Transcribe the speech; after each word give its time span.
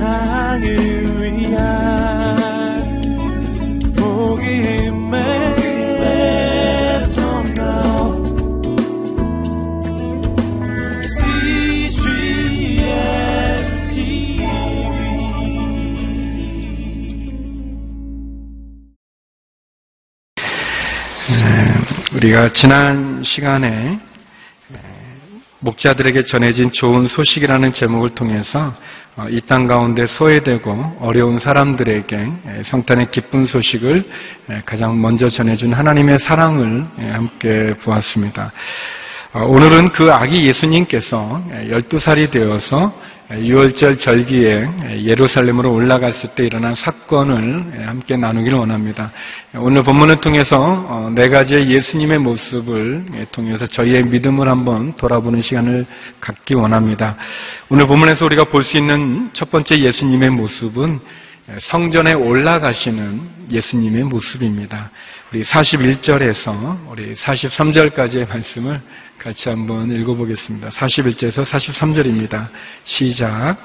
세상을 0.00 1.20
위한 1.20 1.60
복음의 3.94 5.50
우리가 22.14 22.52
지난 22.52 23.22
시간에 23.22 24.09
목자들에게 25.60 26.24
전해진 26.24 26.70
좋은 26.72 27.06
소식이라는 27.06 27.72
제목을 27.72 28.10
통해서 28.10 28.74
어, 29.16 29.26
이땅 29.28 29.66
가운데 29.66 30.06
소외되고 30.06 30.96
어려운 31.00 31.38
사람들에게 31.38 32.62
성탄의 32.64 33.10
기쁜 33.10 33.44
소식을 33.44 34.04
가장 34.64 35.00
먼저 35.00 35.28
전해준 35.28 35.74
하나님의 35.74 36.18
사랑을 36.18 36.86
함께 36.96 37.74
보았습니다. 37.84 38.52
어, 39.32 39.44
오늘은 39.44 39.92
그 39.92 40.10
아기 40.10 40.46
예수님께서 40.46 41.42
12살이 41.50 42.30
되어서 42.30 42.94
6월절 43.30 44.00
절기에 44.00 45.04
예루살렘으로 45.04 45.72
올라갔을 45.72 46.30
때 46.34 46.44
일어난 46.44 46.74
사건을 46.74 47.86
함께 47.86 48.16
나누기를 48.16 48.58
원합니다. 48.58 49.12
오늘 49.54 49.84
본문을 49.84 50.16
통해서 50.16 50.56
어, 50.58 51.10
네 51.14 51.28
가지의 51.28 51.70
예수님의 51.70 52.18
모습을 52.18 53.04
통해서 53.30 53.66
저희의 53.66 54.04
믿음을 54.04 54.48
한번 54.48 54.96
돌아보는 54.96 55.42
시간을 55.42 55.86
갖기 56.20 56.54
원합니다. 56.54 57.16
오늘 57.68 57.86
본문에서 57.86 58.24
우리가 58.24 58.44
볼 58.44 58.64
수 58.64 58.76
있는 58.76 59.30
첫 59.32 59.50
번째 59.50 59.78
예수님의 59.78 60.30
모습은 60.30 61.00
성전에 61.58 62.12
올라가시는 62.14 63.48
예수님의 63.50 64.04
모습입니다. 64.04 64.90
우리 65.32 65.42
41절에서 65.42 66.88
우리 66.88 67.14
43절까지의 67.14 68.28
말씀을 68.28 68.80
같이 69.18 69.48
한번 69.48 69.90
읽어보겠습니다. 69.90 70.68
41절에서 70.68 71.44
43절입니다. 71.44 72.48
시작. 72.84 73.56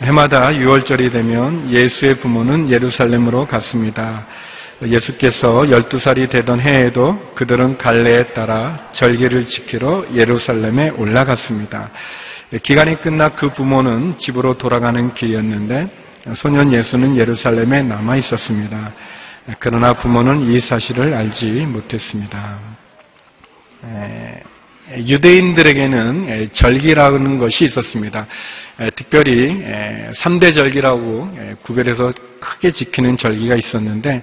해마다 0.00 0.48
6월절이 0.48 1.12
되면 1.12 1.70
예수의 1.70 2.14
부모는 2.20 2.70
예루살렘으로 2.70 3.46
갔습니다. 3.46 4.26
예수께서 4.86 5.60
12살이 5.62 6.30
되던 6.30 6.60
해에도 6.60 7.32
그들은 7.34 7.76
갈래에 7.76 8.32
따라 8.32 8.88
절기를 8.92 9.48
지키러 9.48 10.06
예루살렘에 10.14 10.90
올라갔습니다. 10.90 11.90
기간이 12.62 13.02
끝나 13.02 13.28
그 13.28 13.50
부모는 13.50 14.18
집으로 14.18 14.56
돌아가는 14.56 15.12
길이었는데 15.12 16.07
소년 16.34 16.72
예수는 16.72 17.16
예루살렘에 17.16 17.82
남아 17.82 18.16
있었습니다. 18.16 18.92
그러나 19.58 19.92
부모는 19.94 20.50
이 20.50 20.60
사실을 20.60 21.14
알지 21.14 21.46
못했습니다. 21.66 22.58
유대인들에게는 24.96 26.50
절기라는 26.52 27.38
것이 27.38 27.64
있었습니다. 27.64 28.26
특별히 28.96 29.64
3대 30.14 30.54
절기라고 30.54 31.30
구별해서 31.62 32.12
크게 32.40 32.70
지키는 32.70 33.16
절기가 33.16 33.56
있었는데 33.56 34.22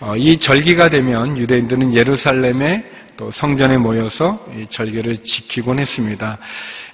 어, 0.00 0.16
이 0.16 0.36
절기가 0.36 0.88
되면 0.88 1.36
유대인들은 1.38 1.94
예루살렘에 1.94 2.84
또 3.16 3.30
성전에 3.30 3.76
모여서 3.76 4.44
절기를 4.68 5.18
지키곤 5.18 5.78
했습니다. 5.78 6.38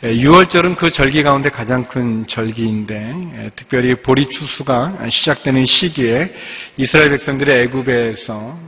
6월절은 0.03 0.77
그 0.77 0.91
절기 0.91 1.23
가운데 1.23 1.49
가장 1.49 1.85
큰 1.85 2.27
절기인데 2.27 3.53
특별히 3.57 3.95
보리 4.03 4.29
추수가 4.29 4.99
시작되는 5.09 5.65
시기에 5.65 6.35
이스라엘 6.77 7.11
백성들의 7.11 7.65
애굽에서 7.65 8.59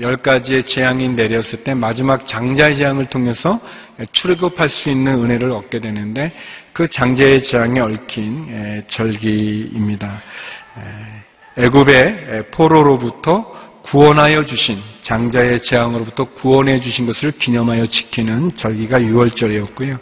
열 0.00 0.16
가지의 0.16 0.64
재앙이 0.64 1.10
내렸을 1.10 1.62
때 1.64 1.74
마지막 1.74 2.26
장자의 2.26 2.76
재앙을 2.76 3.06
통해서 3.06 3.60
출애굽할 4.12 4.68
수 4.68 4.90
있는 4.90 5.22
은혜를 5.22 5.50
얻게 5.52 5.80
되는데 5.80 6.32
그 6.72 6.88
장자의 6.88 7.42
재앙에 7.42 7.80
얽힌 7.80 8.82
절기입니다. 8.88 10.22
애굽의 11.58 12.50
포로로부터 12.52 13.58
구원하여 13.82 14.44
주신 14.44 14.78
장자의 15.02 15.62
재앙으로부터 15.62 16.24
구원해 16.24 16.80
주신 16.80 17.06
것을 17.06 17.32
기념하여 17.32 17.84
지키는 17.86 18.50
절기가 18.56 18.98
6월절이었고요. 18.98 19.98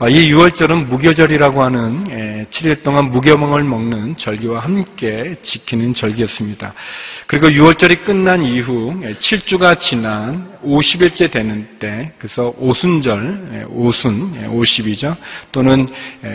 아, 0.00 0.06
이 0.08 0.32
6월절은 0.32 0.86
무교절이라고 0.86 1.60
하는 1.60 2.04
7일 2.52 2.70
예, 2.70 2.82
동안 2.84 3.10
무교멍을 3.10 3.64
먹는 3.64 4.16
절기와 4.16 4.60
함께 4.60 5.34
지키는 5.42 5.92
절기였습니다. 5.92 6.72
그리고 7.26 7.48
6월절이 7.48 8.04
끝난 8.04 8.44
이후 8.44 8.94
7주가 8.94 9.70
예, 9.76 9.80
지난 9.80 10.56
50일째 10.64 11.32
되는 11.32 11.66
때, 11.80 12.12
그래서 12.16 12.54
오순절, 12.58 13.48
예, 13.54 13.64
오순, 13.70 14.46
50이죠. 14.46 15.16
또는 15.50 15.88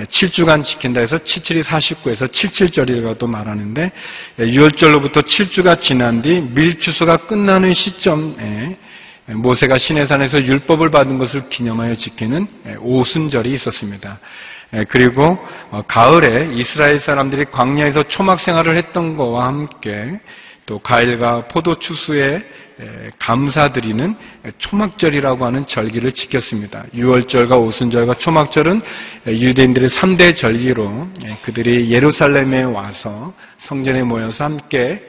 7주간 0.09 0.61
지킨다 0.61 0.99
해서 0.99 1.15
77이 1.15 1.63
49에서 1.63 2.29
77절이라고도 2.29 3.27
말하는데 3.27 3.91
6월절로부터 4.39 5.23
7주가 5.23 5.79
지난 5.79 6.21
뒤 6.21 6.41
밀추수가 6.41 7.15
끝나는 7.27 7.73
시점에 7.73 8.77
모세가 9.27 9.79
시내산에서 9.79 10.43
율법을 10.43 10.91
받은 10.91 11.17
것을 11.17 11.49
기념하여 11.49 11.93
지키는 11.93 12.47
오순절이 12.79 13.51
있었습니다. 13.53 14.19
그리고 14.89 15.37
어, 15.69 15.83
가을에 15.87 16.55
이스라엘 16.55 16.99
사람들이 16.99 17.45
광야에서 17.51 18.03
초막 18.03 18.39
생활을 18.39 18.75
했던 18.75 19.15
것과 19.15 19.45
함께 19.45 20.19
또 20.65 20.79
과일과 20.79 21.47
포도 21.47 21.77
추수에 21.77 22.41
감사드리는 23.19 24.15
초막절이라고 24.57 25.45
하는 25.45 25.65
절기를 25.67 26.13
지켰습니다. 26.13 26.85
6월절과 26.93 27.59
오순절과 27.59 28.15
초막절은 28.15 28.81
유대인들의 29.27 29.89
3대 29.89 30.35
절기로 30.35 31.09
그들이 31.43 31.91
예루살렘에 31.93 32.63
와서 32.63 33.33
성전에 33.59 34.03
모여서 34.03 34.45
함께 34.45 35.01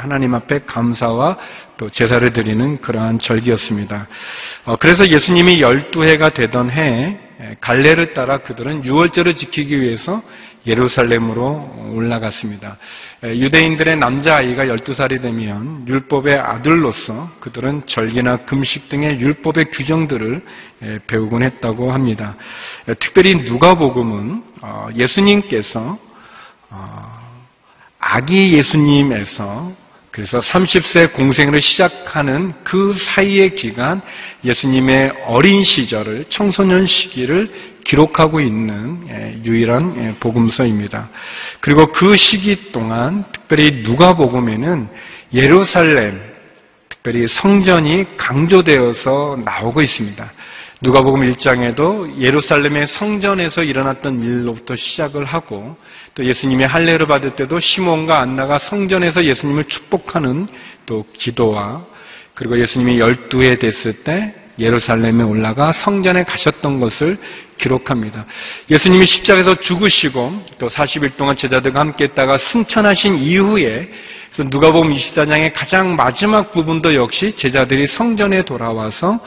하나님 0.00 0.34
앞에 0.34 0.60
감사와 0.60 1.36
또 1.80 1.88
제사를 1.88 2.30
드리는 2.34 2.78
그러한 2.82 3.18
절기였습니다. 3.18 4.06
어, 4.66 4.76
그래서 4.76 5.08
예수님이 5.08 5.62
12해가 5.62 6.34
되던 6.34 6.70
해에 6.70 7.18
갈래를 7.62 8.12
따라 8.12 8.42
그들은 8.42 8.82
6월절을 8.82 9.34
지키기 9.34 9.80
위해서 9.80 10.22
예루살렘으로 10.66 11.92
올라갔습니다. 11.94 12.76
유대인들의 13.24 13.96
남자아이가 13.96 14.64
12살이 14.64 15.22
되면 15.22 15.88
율법의 15.88 16.34
아들로서 16.38 17.30
그들은 17.40 17.86
절기나 17.86 18.44
금식 18.44 18.90
등의 18.90 19.18
율법의 19.18 19.70
규정들을 19.72 20.42
배우곤 21.06 21.42
했다고 21.44 21.92
합니다. 21.94 22.36
특별히 22.98 23.36
누가복음은 23.36 24.42
어, 24.60 24.88
예수님께서 24.94 25.98
어, 26.68 27.20
아기 27.98 28.54
예수님에서 28.54 29.79
그래서 30.10 30.38
30세 30.40 31.12
공생을 31.12 31.60
시작하는 31.60 32.52
그 32.64 32.94
사이의 32.98 33.54
기간 33.54 34.00
예수님의 34.44 35.12
어린 35.26 35.62
시절을 35.62 36.24
청소년 36.28 36.84
시기를 36.84 37.50
기록하고 37.84 38.40
있는 38.40 39.06
예, 39.08 39.40
유일한 39.44 39.94
예, 39.98 40.14
복음서입니다. 40.18 41.08
그리고 41.60 41.86
그 41.92 42.16
시기 42.16 42.72
동안 42.72 43.24
특별히 43.32 43.82
누가복음에는 43.82 44.86
예루살렘 45.32 46.20
특별히 46.88 47.26
성전이 47.28 48.16
강조되어서 48.16 49.42
나오고 49.44 49.80
있습니다. 49.80 50.32
누가복음 50.82 51.20
1장에도 51.32 52.18
예루살렘의 52.18 52.86
성전에서 52.86 53.62
일어났던 53.62 54.20
일로부터 54.20 54.74
시작을 54.74 55.26
하고 55.26 55.76
또 56.14 56.24
예수님의 56.24 56.66
할례를 56.68 57.04
받을 57.04 57.36
때도 57.36 57.58
시몬과 57.58 58.18
안나가 58.18 58.58
성전에서 58.58 59.24
예수님을 59.24 59.64
축복하는 59.64 60.48
또 60.86 61.04
기도와 61.12 61.84
그리고 62.32 62.58
예수님이 62.58 62.98
열두해 62.98 63.56
됐을 63.56 63.92
때 64.04 64.34
예루살렘에 64.58 65.22
올라가 65.22 65.70
성전에 65.70 66.24
가셨던 66.24 66.80
것을 66.80 67.18
기록합니다. 67.58 68.24
예수님이 68.70 69.06
십자가에서 69.06 69.56
죽으시고 69.56 70.46
또 70.58 70.68
40일 70.68 71.16
동안 71.18 71.36
제자들과 71.36 71.80
함께 71.80 72.06
있다가 72.06 72.38
승천하신 72.38 73.16
이후에 73.16 73.90
누가복음 74.38 74.94
24장의 74.94 75.52
가장 75.54 75.94
마지막 75.94 76.52
부분도 76.52 76.94
역시 76.94 77.32
제자들이 77.32 77.86
성전에 77.86 78.46
돌아와서 78.46 79.20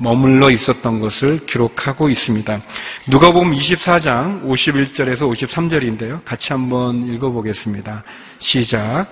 머물러 0.00 0.50
있었던 0.50 0.98
것을 0.98 1.44
기록하고 1.46 2.08
있습니다. 2.08 2.60
누가복음 3.08 3.52
24장 3.52 4.44
51절에서 4.44 5.20
53절인데요. 5.20 6.24
같이 6.24 6.52
한번 6.52 7.06
읽어보겠습니다. 7.06 8.02
시작. 8.38 9.06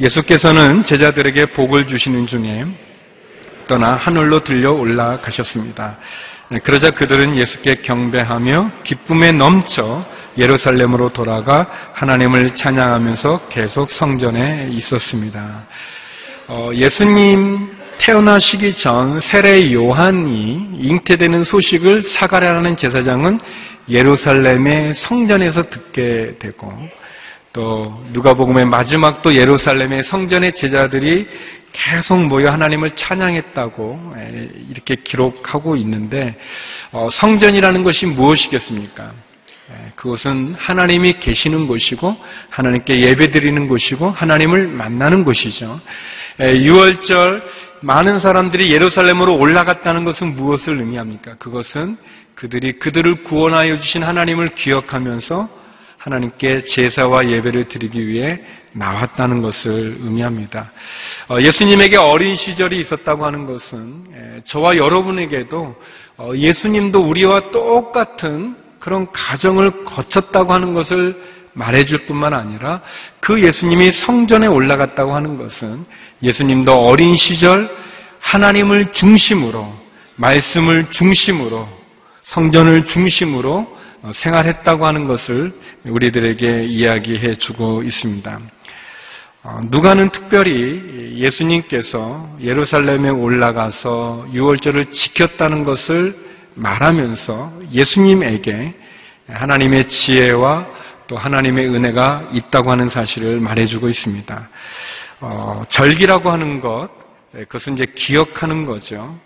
예수께서는 0.00 0.84
제자들에게 0.84 1.46
복을 1.46 1.86
주시는 1.86 2.26
중에 2.26 2.64
떠나 3.68 3.92
하늘로 3.92 4.42
들려 4.42 4.72
올라가셨습니다. 4.72 5.98
네, 6.48 6.58
그러자 6.60 6.90
그들은 6.90 7.36
예수께 7.36 7.76
경배하며 7.82 8.82
기쁨에 8.84 9.32
넘쳐 9.32 10.04
예루살렘으로 10.38 11.10
돌아가 11.10 11.90
하나님을 11.92 12.56
찬양하면서 12.56 13.48
계속 13.50 13.90
성전에 13.90 14.68
있었습니다. 14.70 15.66
어, 16.48 16.70
예수님 16.74 17.81
태어나시기 18.02 18.74
전 18.74 19.20
세례 19.20 19.72
요한이 19.72 20.70
잉태되는 20.80 21.44
소식을 21.44 22.02
사가랴라는 22.02 22.76
제사장은 22.76 23.38
예루살렘의 23.88 24.94
성전에서 24.94 25.70
듣게 25.70 26.34
되고 26.40 26.72
또 27.52 28.02
누가복음의 28.12 28.64
마지막 28.64 29.22
또 29.22 29.36
예루살렘의 29.36 30.02
성전의 30.02 30.54
제자들이 30.54 31.28
계속 31.70 32.18
모여 32.26 32.50
하나님을 32.50 32.90
찬양했다고 32.90 34.14
이렇게 34.70 34.96
기록하고 34.96 35.76
있는데 35.76 36.36
어, 36.90 37.08
성전이라는 37.08 37.84
것이 37.84 38.06
무엇이겠습니까? 38.06 39.12
그것은 39.94 40.54
하나님이 40.58 41.14
계시는 41.20 41.68
곳이고 41.68 42.16
하나님께 42.50 43.00
예배드리는 43.00 43.68
곳이고 43.68 44.10
하나님을 44.10 44.66
만나는 44.66 45.24
곳이죠. 45.24 45.80
6월절 46.38 47.42
많은 47.82 48.20
사람들이 48.20 48.72
예루살렘으로 48.72 49.36
올라갔다는 49.36 50.04
것은 50.04 50.36
무엇을 50.36 50.78
의미합니까? 50.78 51.34
그것은 51.34 51.96
그들이 52.34 52.78
그들을 52.78 53.24
구원하여 53.24 53.76
주신 53.76 54.02
하나님을 54.02 54.54
기억하면서 54.54 55.48
하나님께 55.98 56.64
제사와 56.64 57.28
예배를 57.28 57.68
드리기 57.68 58.06
위해 58.06 58.40
나왔다는 58.72 59.42
것을 59.42 59.96
의미합니다. 60.00 60.72
어, 61.28 61.36
예수님에게 61.40 61.96
어린 61.96 62.36
시절이 62.36 62.80
있었다고 62.80 63.24
하는 63.26 63.46
것은 63.46 64.42
저와 64.44 64.76
여러분에게도 64.76 65.76
어, 66.18 66.32
예수님도 66.34 67.00
우리와 67.00 67.50
똑같은 67.50 68.56
그런 68.78 69.06
가정을 69.12 69.84
거쳤다고 69.84 70.52
하는 70.52 70.74
것을 70.74 71.20
말해줄 71.54 72.06
뿐만 72.06 72.34
아니라 72.34 72.80
그 73.20 73.42
예수님이 73.42 73.90
성전에 73.92 74.46
올라갔다고 74.46 75.14
하는 75.14 75.36
것은 75.36 75.84
예수님도 76.22 76.74
어린 76.74 77.16
시절 77.16 77.70
하나님을 78.20 78.92
중심으로 78.92 79.72
말씀을 80.16 80.90
중심으로 80.90 81.68
성전을 82.22 82.86
중심으로 82.86 83.82
어, 84.02 84.10
생활했다고 84.12 84.86
하는 84.86 85.06
것을 85.06 85.52
우리들에게 85.88 86.64
이야기해 86.64 87.34
주고 87.34 87.82
있습니다. 87.82 88.40
어, 89.44 89.60
누가는 89.70 90.08
특별히 90.10 91.18
예수님께서 91.18 92.36
예루살렘에 92.40 93.10
올라가서 93.10 94.28
유월절을 94.32 94.92
지켰다는 94.92 95.64
것을 95.64 96.16
말하면서 96.54 97.60
예수님에게 97.72 98.74
하나님의 99.28 99.88
지혜와 99.88 100.66
또 101.12 101.18
하나님의 101.18 101.68
은혜가 101.68 102.30
있다고 102.32 102.70
하는 102.70 102.88
사실을 102.88 103.38
말해주고 103.38 103.86
있습니다. 103.90 104.48
어, 105.20 105.62
절기라고 105.68 106.30
하는 106.30 106.58
것, 106.58 106.88
그것은 107.32 107.74
이제 107.74 107.84
기억하는 107.94 108.64
거죠. 108.64 109.18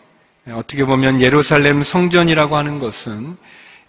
어떻게 0.50 0.82
보면 0.82 1.22
예루살렘 1.22 1.82
성전이라고 1.82 2.56
하는 2.56 2.80
것은 2.80 3.36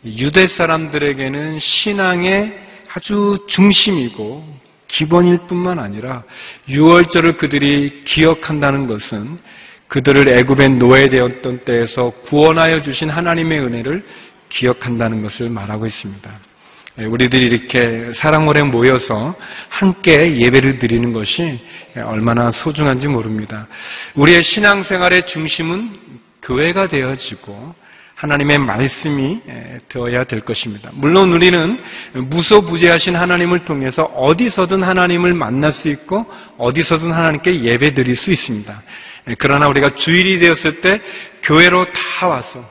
유대 0.06 0.46
사람들에게는 0.46 1.58
신앙의 1.58 2.54
아주 2.94 3.36
중심이고 3.48 4.46
기본일 4.88 5.48
뿐만 5.48 5.80
아니라 5.80 6.22
유월절을 6.70 7.38
그들이 7.38 8.04
기억한다는 8.04 8.86
것은 8.86 9.40
그들을 9.88 10.30
애굽의 10.30 10.70
노예되었던 10.70 11.62
때에서 11.66 12.12
구원하여 12.26 12.84
주신 12.84 13.10
하나님의 13.10 13.60
은혜를 13.60 14.06
기억한다는 14.50 15.24
것을 15.24 15.50
말하고 15.50 15.88
있습니다. 15.88 16.56
예, 17.00 17.06
우리들이 17.06 17.46
이렇게 17.46 18.12
사랑홀에 18.14 18.64
모여서 18.64 19.36
함께 19.70 20.38
예배를 20.38 20.80
드리는 20.80 21.14
것이 21.14 21.60
얼마나 21.96 22.50
소중한지 22.50 23.08
모릅니다. 23.08 23.68
우리의 24.16 24.42
신앙생활의 24.42 25.24
중심은 25.28 25.96
교회가 26.42 26.88
되어지고 26.88 27.76
하나님의 28.16 28.58
말씀이 28.58 29.42
되어야 29.90 30.24
될 30.24 30.40
것입니다. 30.40 30.90
물론 30.94 31.34
우리는 31.34 31.80
무소부재하신 32.14 33.16
하나님을 33.16 33.64
통해서 33.64 34.04
어디서든 34.04 34.82
하나님을 34.82 35.36
만날 35.36 35.72
수 35.72 35.90
있고 35.90 36.26
어디서든 36.58 37.12
하나님께 37.12 37.64
예배 37.64 37.94
드릴 37.94 38.16
수 38.16 38.32
있습니다. 38.32 38.82
그러나 39.38 39.68
우리가 39.68 39.90
주일이 39.90 40.40
되었을 40.40 40.82
때 40.82 41.00
교회로 41.44 41.86
다 41.94 42.28
와서 42.28 42.68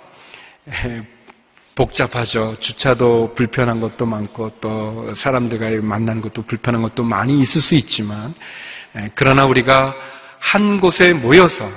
복잡하죠. 1.77 2.57
주차도 2.59 3.35
불편한 3.37 3.81
것도 3.81 4.07
많고 4.07 4.53
또 4.61 5.15
사람들과 5.15 5.87
만나는 5.87 6.23
것도 6.23 6.43
불편한 6.43 6.83
것도 6.83 7.05
많이 7.05 7.41
있을 7.43 7.61
수 7.61 7.77
있지만 7.77 8.35
그러나 9.15 9.45
우리가 9.45 9.95
한 10.41 10.81
곳에 10.81 11.13
모여서 11.13 11.71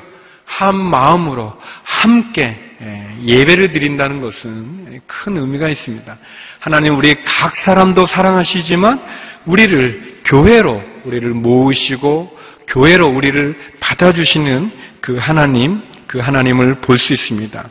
한 0.46 0.76
마음으로 0.76 1.54
함께 1.84 2.66
예, 2.82 3.18
예배를 3.26 3.74
드린다는 3.74 4.22
것은 4.22 5.02
큰 5.06 5.38
의미가 5.38 5.68
있습니다. 5.68 6.18
하나님 6.60 6.98
우리 6.98 7.14
각 7.26 7.58
사람도 7.58 8.06
사랑하시지만 8.06 9.02
우리를 9.46 10.22
교회로 10.24 10.82
우리를 11.04 11.30
모으시고 11.32 12.38
교회로 12.68 13.08
우리를 13.08 13.58
받아주시는 13.82 14.72
그 15.02 15.18
하나님, 15.18 15.82
그 16.10 16.18
하나님을 16.18 16.82
볼 16.82 16.98
수 16.98 17.14
있습니다. 17.14 17.70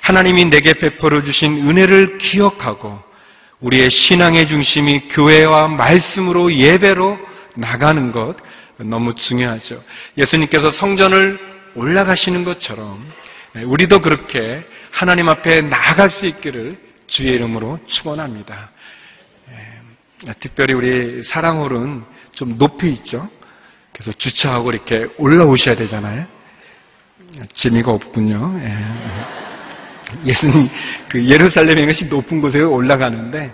하나님이 0.00 0.46
내게 0.46 0.72
베풀어 0.72 1.22
주신 1.22 1.68
은혜를 1.68 2.16
기억하고 2.16 2.98
우리의 3.60 3.90
신앙의 3.90 4.48
중심이 4.48 5.08
교회와 5.10 5.68
말씀으로 5.68 6.54
예배로 6.54 7.18
나가는 7.56 8.10
것 8.10 8.36
너무 8.78 9.14
중요하죠. 9.14 9.84
예수님께서 10.16 10.70
성전을 10.70 11.38
올라가시는 11.74 12.44
것처럼 12.44 13.06
네, 13.52 13.62
우리도 13.62 14.00
그렇게 14.00 14.64
하나님 14.90 15.28
앞에 15.28 15.60
나아갈 15.60 16.08
수 16.08 16.24
있기를 16.24 16.78
주의 17.06 17.34
이름으로 17.34 17.80
축원합니다. 17.86 18.70
네, 20.24 20.32
특별히 20.40 20.72
우리 20.72 21.22
사랑홀은 21.22 22.02
좀 22.32 22.56
높이 22.56 22.90
있죠. 22.94 23.28
그래서 23.92 24.10
주차하고 24.12 24.72
이렇게 24.72 25.06
올라오셔야 25.18 25.76
되잖아요. 25.76 26.26
재미가 27.52 27.90
없군요. 27.90 28.60
예. 28.62 28.76
예수님 30.24 30.68
그 31.08 31.24
예루살렘에 31.24 31.86
것이 31.86 32.06
높은 32.06 32.40
곳에 32.40 32.60
올라가는데 32.60 33.52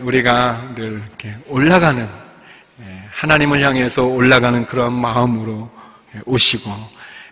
우리가 0.00 0.74
늘 0.74 1.02
이렇게 1.06 1.34
올라가는 1.48 2.08
하나님을 3.12 3.66
향해서 3.66 4.02
올라가는 4.02 4.66
그런 4.66 4.92
마음으로 4.92 5.70
오시고 6.24 6.70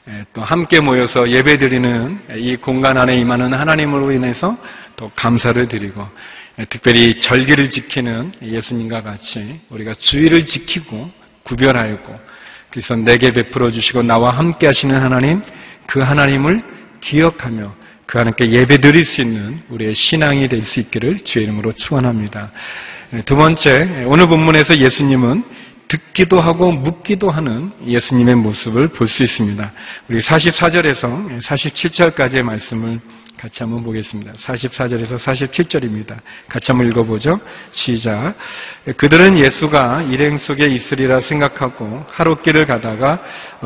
예, 0.08 0.22
또 0.32 0.42
함께 0.42 0.80
모여서 0.80 1.28
예배드리는 1.28 2.20
이 2.36 2.54
공간 2.56 2.96
안에 2.96 3.16
임하는 3.16 3.52
하나님으로 3.52 4.12
인해서 4.12 4.56
또 4.94 5.10
감사를 5.16 5.66
드리고 5.66 6.06
예, 6.60 6.64
특별히 6.66 7.20
절기를 7.20 7.70
지키는 7.70 8.32
예수님과 8.40 9.02
같이 9.02 9.60
우리가 9.68 9.94
주의를 9.94 10.46
지키고 10.46 11.10
구별하였고 11.42 12.20
그래서 12.70 12.94
내게 12.94 13.32
베풀어 13.32 13.70
주시고 13.70 14.02
나와 14.02 14.30
함께 14.30 14.68
하시는 14.68 14.94
하나님 15.00 15.42
그 15.88 16.00
하나님을 16.00 16.62
기억하며 17.00 17.74
그 18.06 18.18
하나님께 18.18 18.50
예배 18.50 18.78
드릴 18.78 19.04
수 19.04 19.20
있는 19.22 19.60
우리의 19.68 19.94
신앙이 19.94 20.48
될 20.48 20.62
수 20.62 20.80
있기를 20.80 21.18
주의 21.24 21.44
이름으로 21.44 21.72
축원합니다. 21.72 22.50
예, 23.14 23.22
두 23.22 23.36
번째 23.36 24.04
오늘 24.06 24.26
본문에서 24.26 24.78
예수님은 24.78 25.44
듣기도 25.88 26.40
하고 26.40 26.72
묻기도 26.72 27.30
하는 27.30 27.70
예수님의 27.86 28.34
모습을 28.36 28.88
볼 28.88 29.06
수 29.08 29.22
있습니다. 29.22 29.72
우리 30.08 30.18
44절에서 30.20 31.40
47절까지의 31.40 32.42
말씀을 32.42 32.98
같이 33.38 33.62
한번 33.62 33.84
보겠습니다. 33.84 34.32
44절에서 34.32 35.18
47절입니다. 35.18 36.16
같이 36.48 36.72
한번 36.72 36.88
읽어보죠. 36.88 37.38
시작. 37.70 38.34
그들은 38.96 39.38
예수가 39.38 40.02
일행 40.10 40.38
속에 40.38 40.66
있으리라 40.66 41.20
생각하고 41.20 42.06
하룻길을 42.08 42.66
가다가 42.66 43.20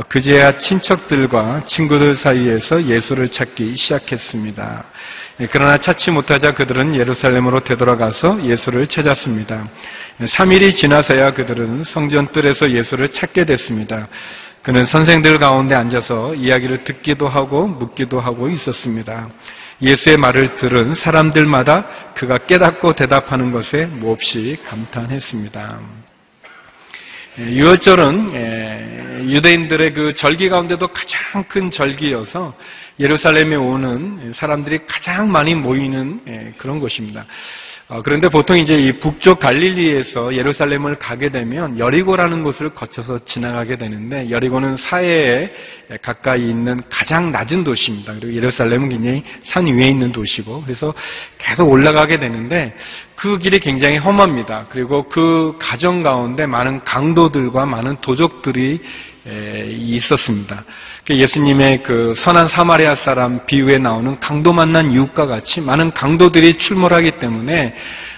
그제야 0.08 0.58
친척들과 0.58 1.64
친구들 1.66 2.14
사이에서 2.14 2.84
예수를 2.84 3.28
찾기 3.28 3.76
시작했습니다. 3.76 4.84
그러나 5.52 5.76
찾지 5.76 6.10
못하자 6.10 6.50
그들은 6.50 6.96
예루살렘으로 6.96 7.60
되돌아가서 7.60 8.44
예수를 8.44 8.88
찾았습니다. 8.88 9.66
3일이 10.20 10.74
지나서야 10.74 11.30
그들은 11.30 11.84
성전 11.84 12.30
뜰에서 12.32 12.70
예수를 12.70 13.10
찾게 13.10 13.44
됐습니다. 13.46 14.08
그는 14.62 14.84
선생들 14.84 15.38
가운데 15.38 15.74
앉아서 15.74 16.34
이야기를 16.34 16.84
듣기도 16.84 17.28
하고 17.28 17.66
묻기도 17.66 18.20
하고 18.20 18.48
있었습니다. 18.50 19.30
예수의 19.80 20.18
말을 20.18 20.56
들은 20.56 20.94
사람들마다 20.94 22.12
그가 22.14 22.36
깨닫고 22.38 22.92
대답하는 22.92 23.52
것에 23.52 23.86
몹시 23.86 24.58
감탄했습니다. 24.66 25.80
예, 27.38 27.44
유월절은 27.44 28.34
예, 28.34 29.18
유대인들의 29.32 29.94
그 29.94 30.14
절기 30.14 30.50
가운데도 30.50 30.88
가장 30.88 31.44
큰 31.44 31.70
절기여서 31.70 32.54
예루살렘에 33.00 33.56
오는 33.56 34.32
사람들이 34.34 34.80
가장 34.86 35.32
많이 35.32 35.54
모이는 35.54 36.20
예, 36.28 36.52
그런 36.58 36.78
곳입니다. 36.80 37.24
어, 37.88 38.02
그런데 38.02 38.28
보통 38.28 38.56
이제 38.56 38.74
이 38.74 38.92
북쪽 39.00 39.40
갈릴리에서 39.40 40.36
예루살렘을 40.36 40.94
가게 40.94 41.28
되면 41.28 41.76
여리고라는 41.76 42.44
곳을 42.44 42.70
거쳐서 42.70 43.24
지나가게 43.24 43.76
되는데 43.76 44.30
여리고는 44.30 44.76
사해에 44.76 45.50
가까이 46.00 46.48
있는 46.48 46.78
가장 46.88 47.32
낮은 47.32 47.64
도시입니다. 47.64 48.14
그리고 48.14 48.32
예루살렘은 48.34 48.90
굉장히 48.90 49.24
산 49.42 49.66
위에 49.66 49.88
있는 49.88 50.12
도시고 50.12 50.62
그래서 50.62 50.94
계속 51.38 51.68
올라가게 51.68 52.20
되는데 52.20 52.76
그 53.16 53.38
길이 53.38 53.58
굉장히 53.58 53.96
험합니다. 53.96 54.66
그리고 54.68 55.02
그 55.08 55.56
가정 55.58 56.04
가운데 56.04 56.46
많은 56.46 56.84
강도들과 56.84 57.66
많은 57.66 57.96
도적들이 58.02 58.80
있었습니다. 59.26 60.64
그 61.06 61.14
예수님의 61.14 61.82
그 61.82 62.14
선한 62.16 62.48
사마리아 62.48 62.94
사람 62.94 63.44
비유에 63.46 63.76
나오는 63.76 64.18
강도 64.18 64.52
만난 64.52 64.90
이웃과 64.90 65.26
같이 65.26 65.60
많은 65.60 65.92
강도들이 65.92 66.54
출몰하기 66.54 67.12
때문에 67.20 67.74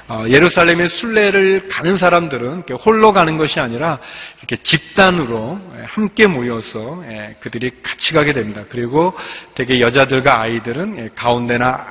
어, 0.08 0.24
예루살렘의 0.28 0.88
순례를 0.88 1.68
가는 1.68 1.96
사람들은 1.96 2.64
홀로 2.84 3.12
가는 3.12 3.36
것이 3.38 3.60
아니라 3.60 3.98
이렇게 4.38 4.56
집단으로 4.62 5.58
함께 5.86 6.26
모여서 6.26 7.02
그들이 7.40 7.70
같이 7.82 8.12
가게 8.12 8.32
됩니다. 8.32 8.64
그리고 8.68 9.14
되게 9.54 9.80
여자들과 9.80 10.40
아이들은 10.40 11.14
가운데나 11.14 11.86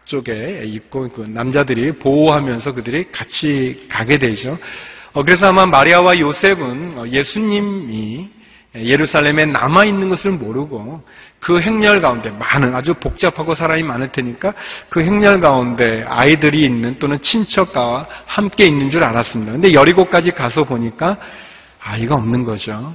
앞쪽에 0.00 0.62
있고 0.64 1.08
그 1.10 1.20
남자들이 1.28 1.92
보호하면서 1.98 2.72
그들이 2.72 3.04
같이 3.12 3.86
가게 3.88 4.18
되죠. 4.18 4.58
어, 5.12 5.22
그래서 5.22 5.48
아마 5.48 5.66
마리아와 5.66 6.18
요셉은 6.18 6.98
어, 6.98 7.04
예수님이 7.08 8.39
예루살렘에 8.74 9.46
남아 9.46 9.84
있는 9.84 10.08
것을 10.08 10.30
모르고 10.30 11.02
그 11.40 11.60
행렬 11.60 12.00
가운데 12.00 12.30
많은 12.30 12.74
아주 12.74 12.94
복잡하고 12.94 13.54
사람이 13.54 13.82
많을 13.82 14.08
테니까 14.08 14.52
그 14.88 15.02
행렬 15.02 15.40
가운데 15.40 16.04
아이들이 16.06 16.64
있는 16.64 16.98
또는 16.98 17.20
친척과 17.20 18.06
함께 18.26 18.66
있는 18.66 18.90
줄 18.90 19.02
알았습니다. 19.02 19.52
근데 19.52 19.72
여리고까지 19.72 20.32
가서 20.32 20.64
보니까 20.64 21.16
아이가 21.80 22.14
없는 22.14 22.44
거죠. 22.44 22.94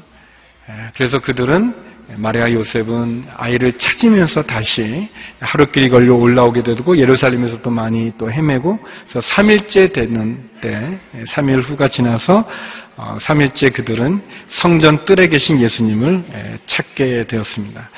예, 0.70 0.92
그래서 0.96 1.20
그들은 1.20 1.95
마리아 2.18 2.52
요셉은 2.52 3.26
아이를 3.36 3.74
찾으면서 3.74 4.44
다시 4.44 5.10
하루길이 5.40 5.90
걸려 5.90 6.14
올라오게 6.14 6.64
되고 6.64 6.98
예루살렘에서 6.98 7.62
또 7.62 7.70
많이 7.70 8.12
또 8.18 8.32
헤매고 8.32 8.80
그래서 9.08 9.20
3일째 9.20 9.94
되는 9.94 10.50
때 10.62 11.00
3일 11.28 11.64
후가 11.64 11.88
지나서 11.88 12.48
3일째 12.96 13.72
어, 13.72 13.74
그들은 13.74 14.22
성전 14.48 15.04
뜰에 15.06 15.28
계신 15.28 15.60
예수님을 15.60 16.24
찾게 16.66 17.26
되었습니다. 17.28 17.90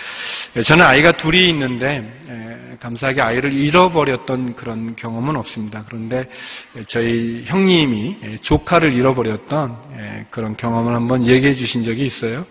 저는 0.65 0.85
아이가 0.85 1.11
둘이 1.11 1.49
있는데 1.49 2.77
감사하게 2.79 3.21
아이를 3.21 3.53
잃어버렸던 3.53 4.55
그런 4.55 4.95
경험은 4.95 5.35
없습니다. 5.35 5.83
그런데 5.87 6.27
저희 6.87 7.43
형님이 7.45 8.37
조카를 8.41 8.93
잃어버렸던 8.93 10.27
그런 10.31 10.57
경험을 10.57 10.95
한번 10.95 11.27
얘기해 11.27 11.53
주신 11.53 11.83
적이 11.83 12.05
있어요. 12.05 12.45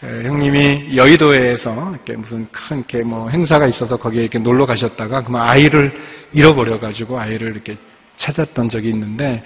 형님이 0.00 0.96
여의도에서 0.96 1.90
이렇게 1.90 2.12
무슨 2.14 2.46
큰 2.52 2.78
이렇게 2.78 3.02
뭐 3.02 3.28
행사가 3.28 3.66
있어서 3.66 3.96
거기에 3.96 4.22
이렇게 4.22 4.38
놀러 4.38 4.64
가셨다가 4.64 5.22
그만 5.22 5.48
아이를 5.48 5.92
잃어버려 6.32 6.78
가지고 6.78 7.18
아이를 7.18 7.50
이렇게 7.50 7.76
찾았던 8.16 8.68
적이 8.68 8.90
있는데 8.90 9.42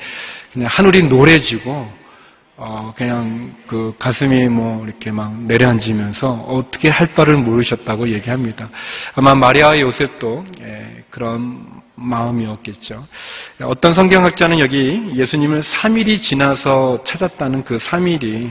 그냥 0.53 0.69
하늘이 0.71 1.05
노래지고 1.05 2.03
어 2.57 2.93
그냥 2.95 3.55
그 3.67 3.95
가슴이 3.99 4.49
뭐 4.49 4.85
이렇게 4.85 5.11
막 5.11 5.35
내려앉으면서 5.45 6.31
어떻게 6.31 6.91
할 6.91 7.15
바를 7.15 7.39
모르셨다고 7.39 8.11
얘기합니다. 8.11 8.69
아마 9.15 9.35
마리아 9.35 9.79
요셉도 9.81 10.45
예, 10.61 11.05
그런 11.09 11.65
마음이었겠죠. 11.95 13.07
어떤 13.63 13.95
성경학자는 13.95 14.59
여기 14.59 15.13
예수님을 15.15 15.63
3일이 15.63 16.23
지나서 16.23 17.03
찾았다는 17.05 17.65
그 17.65 17.79
3일이 17.79 18.51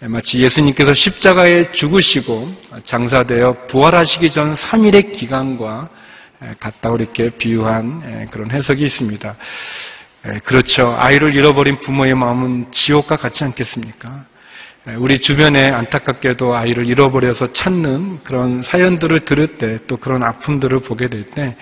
마치 0.00 0.40
예수님께서 0.40 0.92
십자가에 0.92 1.72
죽으시고 1.72 2.52
장사되어 2.84 3.66
부활하시기 3.68 4.30
전 4.30 4.54
3일의 4.54 5.12
기간과 5.12 5.88
같다고 6.60 6.96
이렇게 6.96 7.30
비유한 7.30 8.28
그런 8.30 8.50
해석이 8.50 8.84
있습니다. 8.84 9.36
그렇죠. 10.44 10.94
아이를 10.98 11.34
잃어버린 11.34 11.80
부모의 11.80 12.14
마음은 12.14 12.72
지옥과 12.72 13.16
같지 13.16 13.44
않겠습니까? 13.44 14.26
우리 14.94 15.18
주변에 15.18 15.66
안타깝게도 15.72 16.54
아이를 16.54 16.86
잃어버려서 16.86 17.52
찾는 17.52 18.20
그런 18.22 18.62
사연들을 18.62 19.24
들을 19.24 19.58
때 19.58 19.78
또 19.88 19.96
그런 19.96 20.22
아픔들을 20.22 20.78
보게 20.80 21.08
될 21.08 21.24
때 21.24 21.56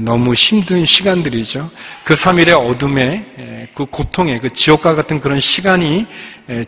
너무 0.00 0.32
힘든 0.32 0.86
시간들이죠. 0.86 1.70
그 2.04 2.14
3일의 2.14 2.58
어둠에 2.58 3.68
그 3.74 3.84
고통에 3.84 4.38
그 4.38 4.54
지옥과 4.54 4.94
같은 4.94 5.20
그런 5.20 5.38
시간이 5.38 6.06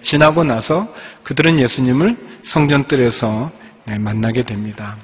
지나고 0.02 0.44
나서 0.44 0.92
그들은 1.22 1.58
예수님을 1.58 2.16
성전뜰에서 2.44 3.50
만나게 3.98 4.42
됩니다. 4.42 4.98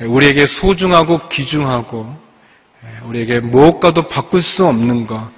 우리에게 0.00 0.46
소중하고 0.46 1.30
귀중하고 1.30 2.14
우리에게 3.04 3.40
무엇과도 3.40 4.08
바꿀 4.08 4.42
수 4.42 4.66
없는 4.66 5.06
것 5.06 5.30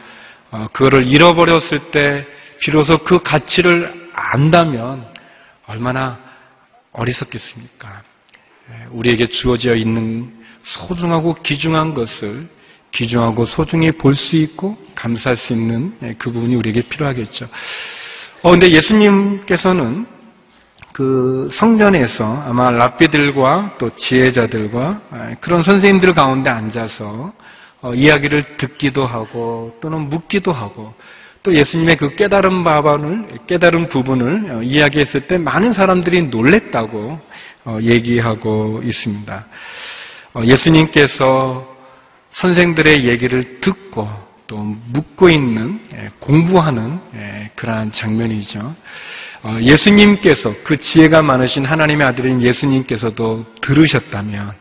어, 0.50 0.66
그거를 0.72 1.06
잃어버렸을 1.06 1.90
때 1.92 2.26
비로소 2.58 2.98
그 2.98 3.18
가치를 3.22 3.97
안다면 4.18 5.04
얼마나 5.66 6.18
어리석겠습니까? 6.92 8.02
예, 8.70 8.86
우리에게 8.90 9.26
주어져 9.26 9.74
있는 9.74 10.34
소중하고 10.64 11.34
귀중한 11.34 11.94
것을 11.94 12.48
귀중하고 12.92 13.46
소중히 13.46 13.92
볼 13.92 14.14
수 14.14 14.36
있고 14.36 14.76
감사할 14.94 15.36
수 15.36 15.52
있는 15.52 15.96
예, 16.02 16.14
그 16.18 16.30
부분이 16.32 16.54
우리에게 16.56 16.82
필요하겠죠. 16.82 17.48
어, 18.42 18.50
근데 18.50 18.70
예수님께서는 18.70 20.06
그 20.92 21.48
성전에서 21.52 22.42
아마 22.46 22.70
랍비들과 22.70 23.76
또 23.78 23.94
지혜자들과 23.94 25.00
예, 25.14 25.36
그런 25.40 25.62
선생님들 25.62 26.12
가운데 26.12 26.50
앉아서 26.50 27.32
어, 27.80 27.94
이야기를 27.94 28.56
듣기도 28.56 29.04
하고 29.06 29.78
또는 29.80 30.08
묻기도 30.08 30.50
하고 30.50 30.94
또 31.42 31.54
예수님의 31.54 31.96
그 31.96 32.16
깨달은 32.16 32.64
바반을 32.64 33.38
깨달은 33.46 33.88
부분을 33.88 34.50
어, 34.50 34.62
이야기했을 34.62 35.26
때 35.26 35.38
많은 35.38 35.72
사람들이 35.72 36.28
놀랬다고 36.28 37.20
어, 37.64 37.78
얘기하고 37.82 38.80
있습니다. 38.84 39.46
어, 40.34 40.42
예수님께서 40.44 41.76
선생들의 42.30 43.06
얘기를 43.06 43.60
듣고 43.60 44.08
또 44.46 44.56
묻고 44.56 45.28
있는 45.28 45.80
예, 45.94 46.08
공부하는 46.18 47.00
예, 47.14 47.50
그러한 47.54 47.92
장면이죠. 47.92 48.74
예수님께서 49.60 50.52
그 50.64 50.76
지혜가 50.78 51.22
많으신 51.22 51.64
하나님의 51.64 52.08
아들인 52.08 52.42
예수님께서도 52.42 53.46
들으셨다면 53.60 54.52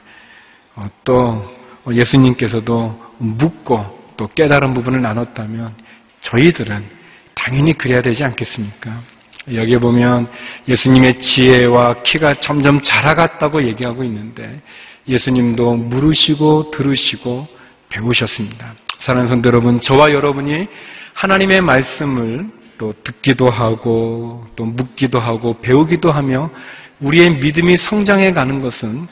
또 1.04 1.44
예수님께서도 1.92 3.14
묻고 3.18 3.98
또 4.18 4.28
깨달은 4.36 4.76
부분을 4.76 5.02
나눴다면 5.02 5.74
저희들은 6.22 6.84
당연히 7.36 7.74
그래야 7.74 8.02
되지 8.02 8.24
않겠습니까? 8.24 9.02
여기에 9.54 9.78
보면 9.78 10.28
예수님의 10.68 11.20
지혜와 11.20 12.02
키가 12.04 12.36
점점 12.42 12.82
자라갔다고 12.82 13.66
얘기하고 13.68 14.04
있는데 14.04 14.62
예수님도 15.08 15.76
물으시고 15.76 16.72
들으시고 16.72 17.48
배우셨습니다. 17.90 18.74
사랑하는 19.00 19.30
성도 19.30 19.48
여러분, 19.48 19.80
저와 19.80 20.10
여러분이 20.10 20.68
하나님의 21.14 21.62
말씀을 21.62 22.50
또 22.78 22.94
듣기도 23.04 23.50
하고 23.50 24.46
또 24.56 24.66
묻기도 24.66 25.20
하고 25.20 25.60
배우기도 25.62 26.12
하며 26.12 26.50
우리의 27.00 27.30
믿음이 27.30 27.78
성장해 27.78 28.32
가는 28.32 28.62
것은 28.62 29.08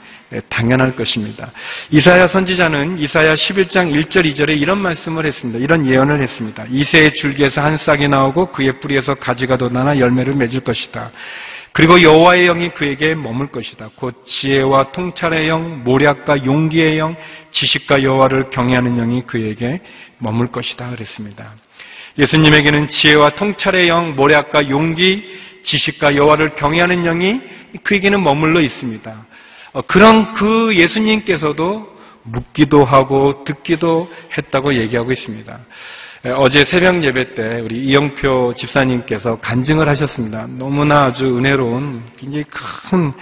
당연할 0.50 0.96
것입니다. 0.96 1.52
이사야 1.92 2.28
선지자는 2.28 2.98
이사야 2.98 3.34
11장 3.34 3.96
1절 3.96 4.26
2절에 4.34 4.60
이런 4.60 4.82
말씀을 4.82 5.26
했습니다. 5.26 5.60
이런 5.60 5.86
예언을 5.86 6.22
했습니다. 6.22 6.66
이새의 6.70 7.14
줄기에서 7.14 7.62
한 7.62 7.78
싹이 7.78 8.08
나오고 8.08 8.52
그의 8.52 8.80
뿌리에서 8.80 9.14
가지가 9.16 9.58
돋아나 9.58 10.00
열매를 10.00 10.34
맺을 10.36 10.62
것이다. 10.62 11.12
그리고 11.72 12.02
여호와의 12.02 12.46
영이 12.46 12.70
그에게 12.70 13.14
머물 13.16 13.48
것이다. 13.48 13.90
곧 13.96 14.26
지혜와 14.26 14.94
통찰의 14.94 15.50
영, 15.50 15.84
모략과 15.84 16.46
용기의 16.46 16.98
영, 16.98 17.16
지식과 17.52 18.02
여호와를 18.02 18.50
경외하는 18.50 18.96
영이 18.96 19.24
그에게 19.28 19.82
머물 20.18 20.48
것이다. 20.48 20.90
그랬습니다. 20.92 21.54
예수님에게는 22.18 22.88
지혜와 22.88 23.32
통찰의 23.32 23.90
영, 23.90 24.16
모략과 24.16 24.70
용기, 24.70 25.26
지식과 25.64 26.16
여호와를 26.16 26.56
경외하는 26.56 27.04
영이 27.04 27.42
그에게는 27.84 28.24
머물러 28.24 28.62
있습니다. 28.62 29.26
어, 29.74 29.82
그런 29.84 30.34
그 30.34 30.76
예수님께서도 30.76 31.96
묻기도 32.24 32.84
하고 32.84 33.44
듣기도 33.44 34.10
했다고 34.38 34.76
얘기하고 34.76 35.12
있습니다. 35.12 35.60
어제 36.38 36.66
새벽 36.66 37.04
예배 37.04 37.36
때 37.36 37.60
우리 37.62 37.86
이영표 37.86 38.56
집사님께서 38.58 39.40
간증을 39.42 39.88
하셨습니다. 39.90 40.48
너무나 40.48 41.04
아주 41.04 41.38
은혜로운 41.38 42.02
굉장히 42.18 42.46
큰 42.50 43.14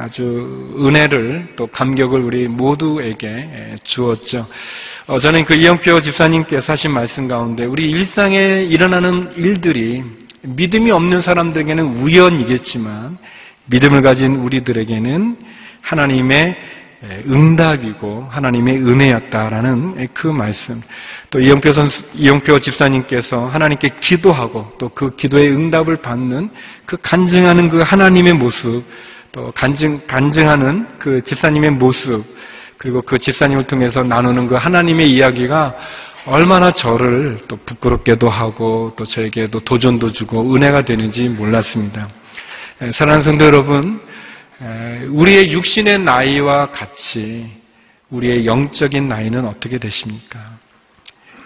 아주 0.00 0.74
은혜를 0.78 1.52
또 1.56 1.66
감격을 1.66 2.20
우리 2.22 2.48
모두에게 2.48 3.76
주었죠. 3.84 4.46
어, 5.06 5.18
저는 5.18 5.44
그 5.44 5.54
이영표 5.58 6.00
집사님께서 6.00 6.72
하신 6.72 6.92
말씀 6.92 7.28
가운데 7.28 7.66
우리 7.66 7.90
일상에 7.90 8.62
일어나는 8.62 9.32
일들이 9.36 10.02
믿음이 10.40 10.90
없는 10.90 11.20
사람들에게는 11.20 12.00
우연이겠지만 12.00 13.18
믿음을 13.66 14.02
가진 14.02 14.36
우리들에게는 14.36 15.36
하나님의 15.80 16.56
응답이고 17.26 18.28
하나님의 18.30 18.76
은혜였다라는 18.76 20.08
그 20.14 20.28
말씀. 20.28 20.80
또 21.30 21.40
이영표 21.40 21.72
선수, 21.72 22.04
이영표 22.14 22.60
집사님께서 22.60 23.46
하나님께 23.46 23.96
기도하고 24.00 24.74
또 24.78 24.88
그 24.94 25.16
기도의 25.16 25.48
응답을 25.48 25.96
받는 25.96 26.50
그 26.86 26.96
간증하는 27.02 27.70
그 27.70 27.80
하나님의 27.82 28.34
모습, 28.34 28.84
또 29.32 29.50
간증 29.52 30.02
간증하는 30.06 30.98
그 31.00 31.24
집사님의 31.24 31.72
모습, 31.72 32.24
그리고 32.78 33.02
그 33.02 33.18
집사님을 33.18 33.64
통해서 33.64 34.02
나누는 34.02 34.46
그 34.46 34.54
하나님의 34.54 35.10
이야기가 35.10 35.74
얼마나 36.26 36.70
저를 36.70 37.40
또 37.48 37.56
부끄럽게도 37.56 38.28
하고 38.28 38.92
또 38.96 39.04
저에게도 39.04 39.58
도전도 39.60 40.12
주고 40.12 40.54
은혜가 40.54 40.82
되는지 40.82 41.28
몰랐습니다. 41.28 42.08
사랑하는 42.78 43.22
성도 43.22 43.44
여러분, 43.44 44.00
우리의 45.10 45.52
육신의 45.52 46.00
나이와 46.00 46.70
같이 46.72 47.50
우리의 48.10 48.46
영적인 48.46 49.08
나이는 49.08 49.46
어떻게 49.46 49.78
되십니까? 49.78 50.58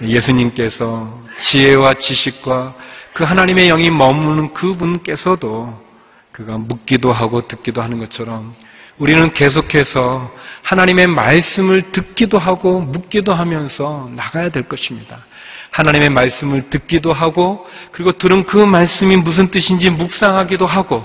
예수님께서 0.01 1.23
지혜와 1.41 1.95
지식과 1.95 2.75
그 3.15 3.25
하나님의 3.25 3.69
영이 3.69 3.91
머무는 3.91 4.53
그분께서도 4.53 5.85
그가 6.33 6.59
묻기도 6.59 7.13
하고 7.13 7.47
듣기도 7.49 7.83
하는 7.83 7.99
것처럼 7.99 8.55
우리는 8.99 9.33
계속해서 9.33 10.33
하나님의 10.63 11.07
말씀을 11.09 11.93
듣기도 11.93 12.39
하고 12.39 12.81
묻기도 12.81 13.33
하면서 13.33 14.11
나가야 14.17 14.49
될 14.49 14.65
것입니다. 14.65 15.25
하나님의 15.71 16.09
말씀을 16.11 16.71
듣기도 16.71 17.13
하고 17.13 17.67
그리고 17.93 18.13
들은 18.13 18.45
그 18.45 18.57
말씀이 18.57 19.17
무슨 19.17 19.49
뜻인지 19.49 19.91
묵상하기도 19.91 20.65
하고 20.67 21.05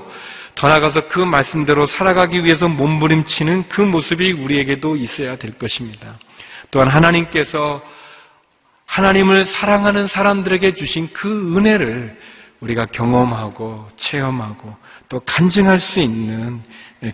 더 0.56 0.68
나아가서 0.68 1.08
그 1.10 1.20
말씀대로 1.20 1.86
살아가기 1.86 2.44
위해서 2.44 2.68
몸부림치는 2.68 3.70
그 3.70 3.82
모습이 3.82 4.32
우리에게도 4.32 4.96
있어야 4.96 5.36
될 5.38 5.58
것입니다. 5.58 6.18
또한 6.72 6.88
하나님께서 6.88 7.82
하나님을 8.86 9.46
사랑하는 9.46 10.08
사람들에게 10.08 10.74
주신 10.74 11.10
그 11.14 11.56
은혜를 11.56 12.18
우리가 12.62 12.86
경험하고 12.86 13.88
체험하고 13.98 14.76
또 15.12 15.20
간증할 15.26 15.78
수 15.78 16.00
있는 16.00 16.62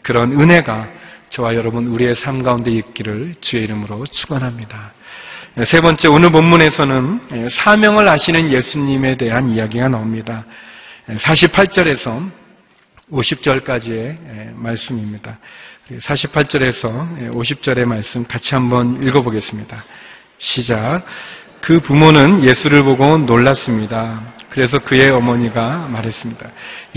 그런 0.04 0.40
은혜가 0.40 0.88
저와 1.30 1.56
여러분 1.56 1.88
우리의 1.88 2.14
삶 2.14 2.44
가운데 2.44 2.70
있기를 2.70 3.34
주의 3.42 3.64
이름으로 3.64 4.06
축원합니다. 4.06 4.92
세 5.66 5.82
번째 5.82 6.08
오늘 6.10 6.30
본문에서는 6.30 7.50
사명을 7.50 8.08
아시는 8.08 8.52
예수님에 8.52 9.18
대한 9.18 9.50
이야기가 9.50 9.90
나옵니다. 9.90 10.46
48절에서 11.08 12.30
50절까지의 13.12 14.54
말씀입니다. 14.54 15.40
48절에서 15.90 17.32
50절의 17.34 17.86
말씀 17.86 18.24
같이 18.28 18.54
한번 18.54 19.02
읽어보겠습니다. 19.02 19.84
시작. 20.38 21.04
그 21.62 21.80
부모는 21.80 22.44
예수를 22.44 22.84
보고 22.84 23.18
놀랐습니다. 23.18 24.37
그래서 24.50 24.80
그의 24.80 25.12
어머니가 25.12 25.88
말했습니다. 25.90 26.50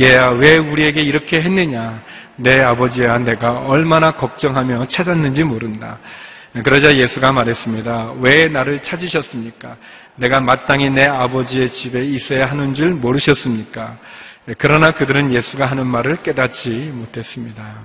얘야, 0.03 0.29
왜 0.29 0.55
우리에게 0.55 1.01
이렇게 1.01 1.41
했느냐? 1.41 2.03
내 2.37 2.55
아버지야, 2.65 3.19
내가 3.19 3.53
얼마나 3.53 4.11
걱정하며 4.11 4.89
찾았는지 4.89 5.43
모른다. 5.43 5.99
그러자 6.65 6.97
예수가 6.97 7.33
말했습니다. 7.33 8.15
왜 8.21 8.45
나를 8.45 8.81
찾으셨습니까? 8.83 9.77
내가 10.17 10.41
마땅히 10.41 10.91
내 10.91 11.05
아버지의 11.05 11.69
집에 11.69 12.05
있어야 12.05 12.43
하는 12.47 12.75
줄 12.75 12.95
모르셨습니까? 12.95 13.99
그러나 14.59 14.89
그들은 14.89 15.33
예수가 15.33 15.67
하는 15.67 15.87
말을 15.87 16.23
깨닫지 16.23 16.71
못했습니다. 16.95 17.85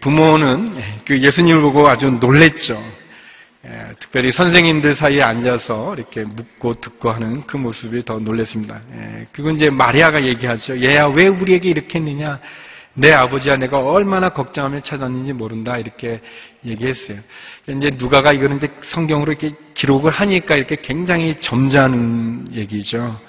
부모는 0.00 0.80
그 1.04 1.18
예수님을 1.18 1.60
보고 1.60 1.88
아주 1.88 2.06
놀랬죠. 2.06 2.82
예, 3.66 3.92
특별히 3.98 4.30
선생님들 4.30 4.94
사이에 4.94 5.20
앉아서 5.22 5.94
이렇게 5.96 6.22
묻고 6.22 6.74
듣고 6.74 7.10
하는 7.10 7.42
그 7.46 7.56
모습이 7.56 8.04
더 8.04 8.18
놀랐습니다. 8.18 8.80
예, 8.94 9.26
그건 9.32 9.56
이제 9.56 9.68
마리아가 9.68 10.24
얘기하죠. 10.24 10.78
얘야 10.78 11.06
왜 11.16 11.26
우리에게 11.26 11.68
이렇게 11.68 11.98
했느냐? 11.98 12.38
내 12.94 13.12
아버지야 13.12 13.56
내가 13.56 13.78
얼마나 13.78 14.30
걱정하며 14.30 14.80
찾았는지 14.80 15.32
모른다 15.32 15.76
이렇게 15.76 16.20
얘기했어요. 16.64 17.18
이제 17.68 17.90
누가가 17.96 18.30
이거는 18.30 18.56
이제 18.58 18.68
성경으로 18.82 19.32
이렇게 19.32 19.54
기록을 19.74 20.12
하니까 20.12 20.54
이렇게 20.54 20.76
굉장히 20.76 21.34
점잖은 21.40 22.54
얘기죠. 22.54 23.20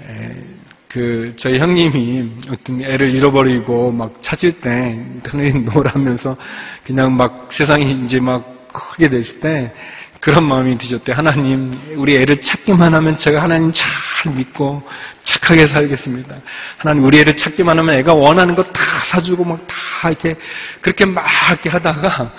예, 0.00 0.42
그 0.88 1.34
저희 1.36 1.58
형님이 1.58 2.30
어떤 2.50 2.82
애를 2.82 3.14
잃어버리고 3.14 3.92
막 3.92 4.22
찾을 4.22 4.60
때 4.60 5.04
그냥 5.22 5.64
놀라면서 5.72 6.36
그냥 6.84 7.14
막 7.14 7.52
세상이 7.52 8.04
이제 8.04 8.20
막 8.20 8.53
크게 8.74 9.08
됐을 9.08 9.40
때 9.40 9.72
그런 10.20 10.46
마음이 10.48 10.76
드셨대. 10.78 11.12
하나님, 11.12 11.72
우리 11.96 12.14
애를 12.14 12.40
찾기만 12.40 12.94
하면 12.94 13.16
제가 13.16 13.42
하나님 13.42 13.72
잘 13.72 14.32
믿고 14.32 14.82
착하게 15.22 15.66
살겠습니다. 15.68 16.36
하나님, 16.78 17.04
우리 17.04 17.18
애를 17.20 17.36
찾기만 17.36 17.78
하면 17.78 17.98
애가 17.98 18.12
원하는 18.14 18.54
거 18.54 18.62
다 18.72 18.82
사주고 19.10 19.44
막 19.44 19.66
다 19.66 20.08
이렇게 20.08 20.34
그렇게 20.80 21.04
막 21.06 21.24
이렇게 21.50 21.68
하다가 21.68 22.32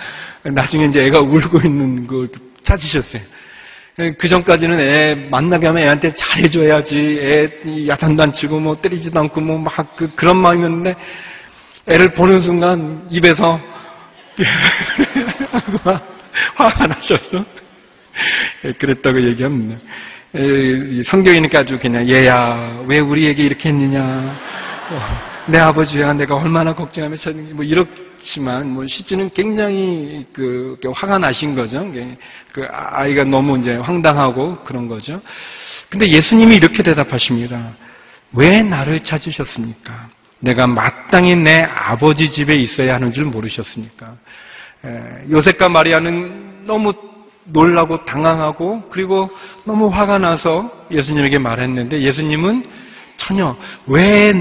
나중에 0.44 0.86
이제 0.86 1.00
애가 1.06 1.20
울고 1.22 1.60
있는 1.64 2.06
걸 2.08 2.30
찾으셨어요. 2.64 3.22
그 4.18 4.28
전까지는 4.28 4.80
애 4.80 5.16
만나게 5.30 5.68
하면 5.68 5.84
애한테 5.84 6.14
잘해줘야지. 6.16 6.98
애 7.22 7.88
야단도 7.88 8.24
안 8.24 8.34
치고 8.34 8.60
뭐 8.60 8.76
때리지도 8.82 9.20
않고 9.20 9.40
뭐 9.42 9.58
막 9.60 9.96
그, 9.96 10.12
그런 10.16 10.38
마음이었는데 10.42 10.96
애를 11.88 12.14
보는 12.16 12.42
순간 12.42 13.08
입에서 13.12 13.60
화가 16.56 16.88
나셨어? 16.88 17.46
예, 18.66 18.74
그랬다고 18.74 19.22
얘기합니다. 19.22 19.80
예, 20.36 21.04
성경이니까 21.04 21.60
아주 21.60 21.80
그냥 21.80 22.10
얘야 22.10 22.84
왜 22.88 23.00
우리에게 23.00 23.44
이렇게 23.44 23.70
했느냐 23.70 24.02
어, 24.92 25.46
내 25.48 25.60
아버지야 25.60 26.14
내가 26.14 26.36
얼마나 26.36 26.74
걱정하며 26.74 27.16
찾는 27.16 27.56
뭐 27.56 27.64
이렇지만 27.64 28.70
뭐 28.70 28.86
실제는 28.88 29.30
굉장히 29.34 30.26
그 30.34 30.78
화가 30.94 31.20
나신 31.20 31.56
거죠. 31.56 31.90
그 32.52 32.68
아이가 32.70 33.24
너무 33.24 33.58
이제 33.60 33.76
황당하고 33.76 34.64
그런 34.64 34.88
거죠. 34.88 35.22
근데 35.90 36.08
예수님이 36.08 36.56
이렇게 36.56 36.84
대답하십니다. 36.84 37.76
왜 38.34 38.62
나를 38.62 39.00
찾으셨습니까? 39.00 40.10
내가 40.40 40.68
마땅히 40.68 41.36
내 41.36 41.62
아버지 41.62 42.30
집에 42.30 42.56
있어야 42.56 42.96
하는 42.96 43.14
줄 43.14 43.26
모르셨습니까? 43.26 44.18
요셉과 45.30 45.70
마리아는 45.70 46.66
너무 46.66 46.94
놀라고 47.46 48.06
당황하고 48.06 48.90
그리고 48.90 49.30
너무 49.66 49.88
화가 49.88 50.18
나서 50.18 50.70
예수님에게 50.92 51.38
말했는데 51.38 52.02
예수님은 52.02 52.66
전혀 53.18 53.56
왜 53.88 54.32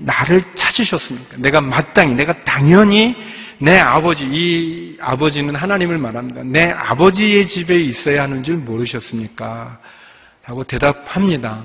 나를 0.00 0.42
찾으셨습니까? 0.54 1.36
내가 1.38 1.60
마땅히, 1.60 2.14
내가 2.14 2.32
당연히 2.44 3.14
내 3.58 3.78
아버지, 3.78 4.24
이 4.24 4.96
아버지는 5.00 5.54
하나님을 5.54 5.98
말합니다. 5.98 6.42
내 6.44 6.62
아버지의 6.62 7.46
집에 7.46 7.78
있어야 7.78 8.22
하는 8.22 8.42
줄 8.42 8.56
모르셨습니까? 8.56 9.78
라고 10.46 10.64
대답합니다. 10.64 11.64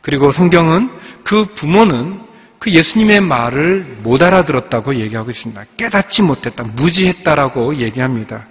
그리고 0.00 0.32
성경은 0.32 0.90
그 1.24 1.44
부모는 1.54 2.20
그 2.58 2.70
예수님의 2.70 3.20
말을 3.20 3.98
못 4.02 4.22
알아들었다고 4.22 4.96
얘기하고 4.96 5.30
있습니다. 5.30 5.64
깨닫지 5.76 6.22
못했다, 6.22 6.64
무지했다라고 6.64 7.76
얘기합니다. 7.76 8.46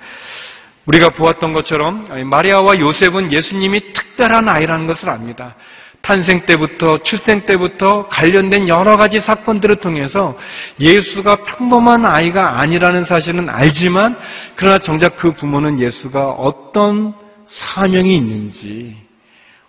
우리가 0.86 1.10
보았던 1.10 1.54
것처럼 1.54 2.08
마리아와 2.30 2.80
요셉은 2.80 3.32
예수님이 3.32 3.94
특별한 3.94 4.50
아이라는 4.50 4.88
것을 4.88 5.10
압니다. 5.10 5.56
탄생 6.02 6.46
때부터 6.46 7.00
출생 7.04 7.46
때부터 7.46 8.08
관련된 8.08 8.70
여러 8.70 8.96
가지 8.96 9.20
사건들을 9.20 9.78
통해서 9.78 10.38
예수가 10.80 11.44
평범한 11.44 12.06
아이가 12.06 12.62
아니라는 12.62 13.04
사실은 13.04 13.50
알지만 13.50 14.18
그러나 14.56 14.78
정작 14.78 15.18
그 15.18 15.34
부모는 15.34 15.82
예수가 15.82 16.30
어떤 16.30 17.14
사명이 17.46 18.16
있는지 18.16 18.96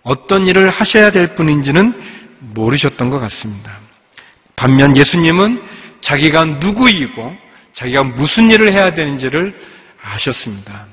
어떤 0.03 0.47
일을 0.47 0.69
하셔야 0.69 1.09
될 1.09 1.35
분인지는 1.35 1.93
모르셨던 2.39 3.09
것 3.09 3.19
같습니다. 3.19 3.88
반면 4.59 4.97
예수님은 4.97 5.63
자기가 6.01 6.43
누구이고 6.43 7.33
자기가 7.71 8.03
무슨 8.03 8.51
일을 8.51 8.77
해야 8.77 8.93
되는지를 8.93 9.55
아셨습니다. 10.03 10.85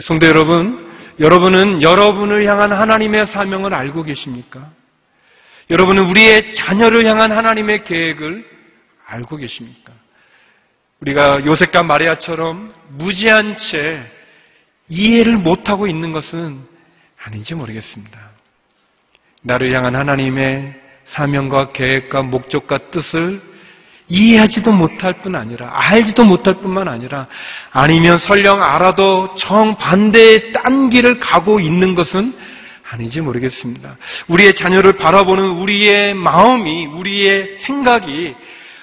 성도 0.00 0.26
여러분, 0.26 0.90
여러분은 1.20 1.82
여러분을 1.82 2.50
향한 2.50 2.72
하나님의 2.72 3.26
사명을 3.26 3.74
알고 3.74 4.04
계십니까? 4.04 4.70
여러분은 5.68 6.04
우리의 6.04 6.54
자녀를 6.54 7.04
향한 7.06 7.30
하나님의 7.30 7.84
계획을 7.84 8.46
알고 9.06 9.36
계십니까? 9.36 9.92
우리가 11.00 11.44
요셉과 11.44 11.82
마리아처럼 11.82 12.72
무지한 12.88 13.54
채 13.58 14.02
이해를 14.88 15.36
못하고 15.36 15.86
있는 15.86 16.12
것은 16.12 16.58
아닌지 17.22 17.54
모르겠습니다. 17.54 18.18
나를 19.42 19.76
향한 19.76 19.94
하나님의 19.94 20.85
사명과 21.08 21.68
계획과 21.68 22.22
목적과 22.22 22.78
뜻을 22.90 23.40
이해하지도 24.08 24.72
못할 24.72 25.14
뿐 25.14 25.34
아니라 25.34 25.70
알지도 25.72 26.24
못할 26.24 26.54
뿐만 26.54 26.88
아니라 26.88 27.26
아니면 27.72 28.18
설령 28.18 28.62
알아도 28.62 29.34
정반대의 29.34 30.52
딴 30.52 30.90
길을 30.90 31.18
가고 31.18 31.58
있는 31.58 31.94
것은 31.94 32.32
아닌지 32.88 33.20
모르겠습니다. 33.20 33.96
우리의 34.28 34.54
자녀를 34.54 34.92
바라보는 34.92 35.42
우리의 35.42 36.14
마음이 36.14 36.86
우리의 36.86 37.56
생각이 37.58 38.34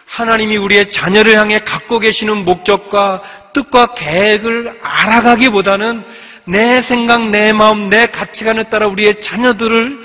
하나님이 0.06 0.58
우리의 0.58 0.92
자녀를 0.92 1.38
향해 1.38 1.60
갖고 1.60 2.00
계시는 2.00 2.44
목적과 2.44 3.22
뜻과 3.54 3.94
계획을 3.94 4.80
알아가기보다는 4.82 6.04
내 6.46 6.82
생각, 6.82 7.30
내 7.30 7.54
마음, 7.54 7.90
내 7.90 8.06
가치관에 8.08 8.64
따라 8.70 8.90
우리의 8.90 9.22
자녀들을 9.22 10.04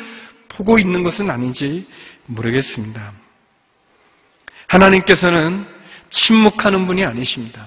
보고 0.49 0.79
있는 0.79 1.03
것은 1.03 1.29
아닌지 1.29 1.87
모르겠습니다. 2.29 3.13
하나님께서는 4.67 5.67
침묵하는 6.11 6.87
분이 6.87 7.05
아니십니다. 7.05 7.67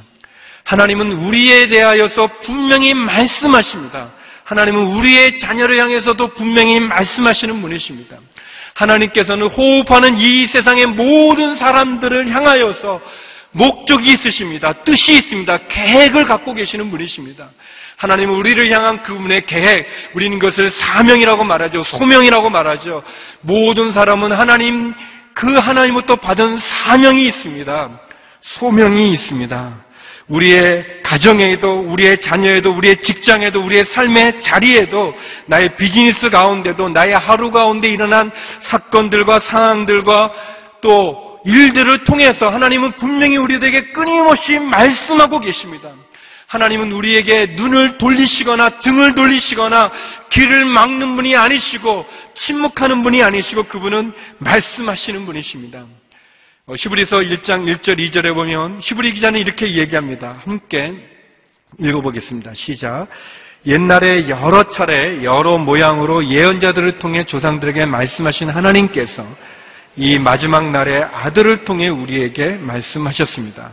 하나님은 0.64 1.12
우리에 1.12 1.66
대하여서 1.68 2.42
분명히 2.44 2.94
말씀하십니다. 2.94 4.14
하나님은 4.46 4.98
우리의 4.98 5.40
자녀를 5.40 5.82
향해서도 5.82 6.34
분명히 6.36 6.80
말씀하시는 6.80 7.62
분이십니다. 7.62 8.18
하나님께서는 8.74 9.48
호흡하는 9.48 10.18
이 10.18 10.48
세상의 10.48 10.88
모든 10.88 11.56
사람들을 11.56 12.34
향하여서 12.34 13.02
목적이 13.52 14.14
있으십니다. 14.14 14.72
뜻이 14.84 15.14
있습니다. 15.14 15.58
계획을 15.68 16.24
갖고 16.24 16.54
계시는 16.54 16.90
분이십니다. 16.90 17.50
하나님은 17.98 18.34
우리를 18.34 18.72
향한 18.76 19.04
그분의 19.04 19.46
계획, 19.46 19.86
우리는 20.16 20.40
그것을 20.40 20.70
사명이라고 20.70 21.44
말하죠. 21.44 21.84
소명이라고 21.84 22.50
말하죠. 22.50 23.04
모든 23.42 23.92
사람은 23.92 24.32
하나님, 24.32 24.94
그 25.34 25.54
하나님부터 25.54 26.16
받은 26.16 26.58
사명이 26.58 27.26
있습니다. 27.28 28.00
소명이 28.42 29.12
있습니다. 29.14 29.86
우리의 30.30 31.02
가정에도, 31.04 31.82
우리의 31.82 32.20
자녀에도, 32.22 32.72
우리의 32.72 32.96
직장에도, 33.02 33.62
우리의 33.62 33.84
삶의 33.86 34.42
자리에도, 34.42 35.14
나의 35.48 35.76
비즈니스 35.76 36.30
가운데도, 36.30 36.90
나의 36.90 37.14
하루 37.14 37.52
가운데 37.52 37.90
일어난 37.90 38.32
사건들과 38.62 39.40
상황들과 39.40 40.32
또 40.82 41.31
일들을 41.46 42.04
통해서 42.04 42.50
하나님은 42.50 42.94
분명히 42.94 43.38
우리들에게 43.38 43.92
끊임없이 43.92 44.60
말씀하고 44.60 45.40
계십니다. 45.40 45.92
하나님은 46.48 46.92
우리에게 46.92 47.56
눈을 47.56 47.98
돌리시거나 47.98 48.82
등을 48.82 49.16
돌리시거나 49.16 49.92
길을 50.30 50.66
막는 50.66 51.16
분이 51.16 51.36
아니시고 51.36 52.06
침묵하는 52.36 53.04
분이 53.04 53.24
아니시고 53.24 53.64
그분은 53.64 54.12
말씀하시는 54.40 55.26
분이십니다. 55.26 55.86
어, 56.68 56.74
히브리서 56.78 57.18
1장 57.18 57.66
1절 57.66 57.98
2절에 57.98 58.34
보면 58.34 58.80
히브리 58.82 59.14
기자는 59.14 59.40
이렇게 59.40 59.76
얘기합니다. 59.76 60.42
함께 60.44 60.94
읽어보겠습니다. 61.80 62.54
시작. 62.54 63.08
옛날에 63.66 64.28
여러 64.28 64.64
차례 64.64 65.24
여러 65.24 65.58
모양으로 65.58 66.28
예언자들을 66.28 67.00
통해 67.00 67.24
조상들에게 67.24 67.86
말씀하신 67.86 68.50
하나님께서 68.50 69.26
이 69.98 70.18
마지막 70.18 70.72
날에 70.72 71.04
아들을 71.04 71.66
통해 71.66 71.90
우리에게 71.90 72.58
말씀하셨습니다. 72.60 73.72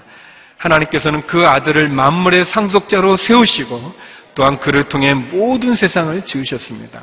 하나님께서는 0.56 1.26
그 1.26 1.46
아들을 1.46 1.88
만물의 1.88 2.44
상속자로 2.44 3.16
세우시고 3.16 3.94
또한 4.34 4.58
그를 4.58 4.84
통해 4.84 5.14
모든 5.14 5.74
세상을 5.74 6.20
지으셨습니다. 6.24 7.02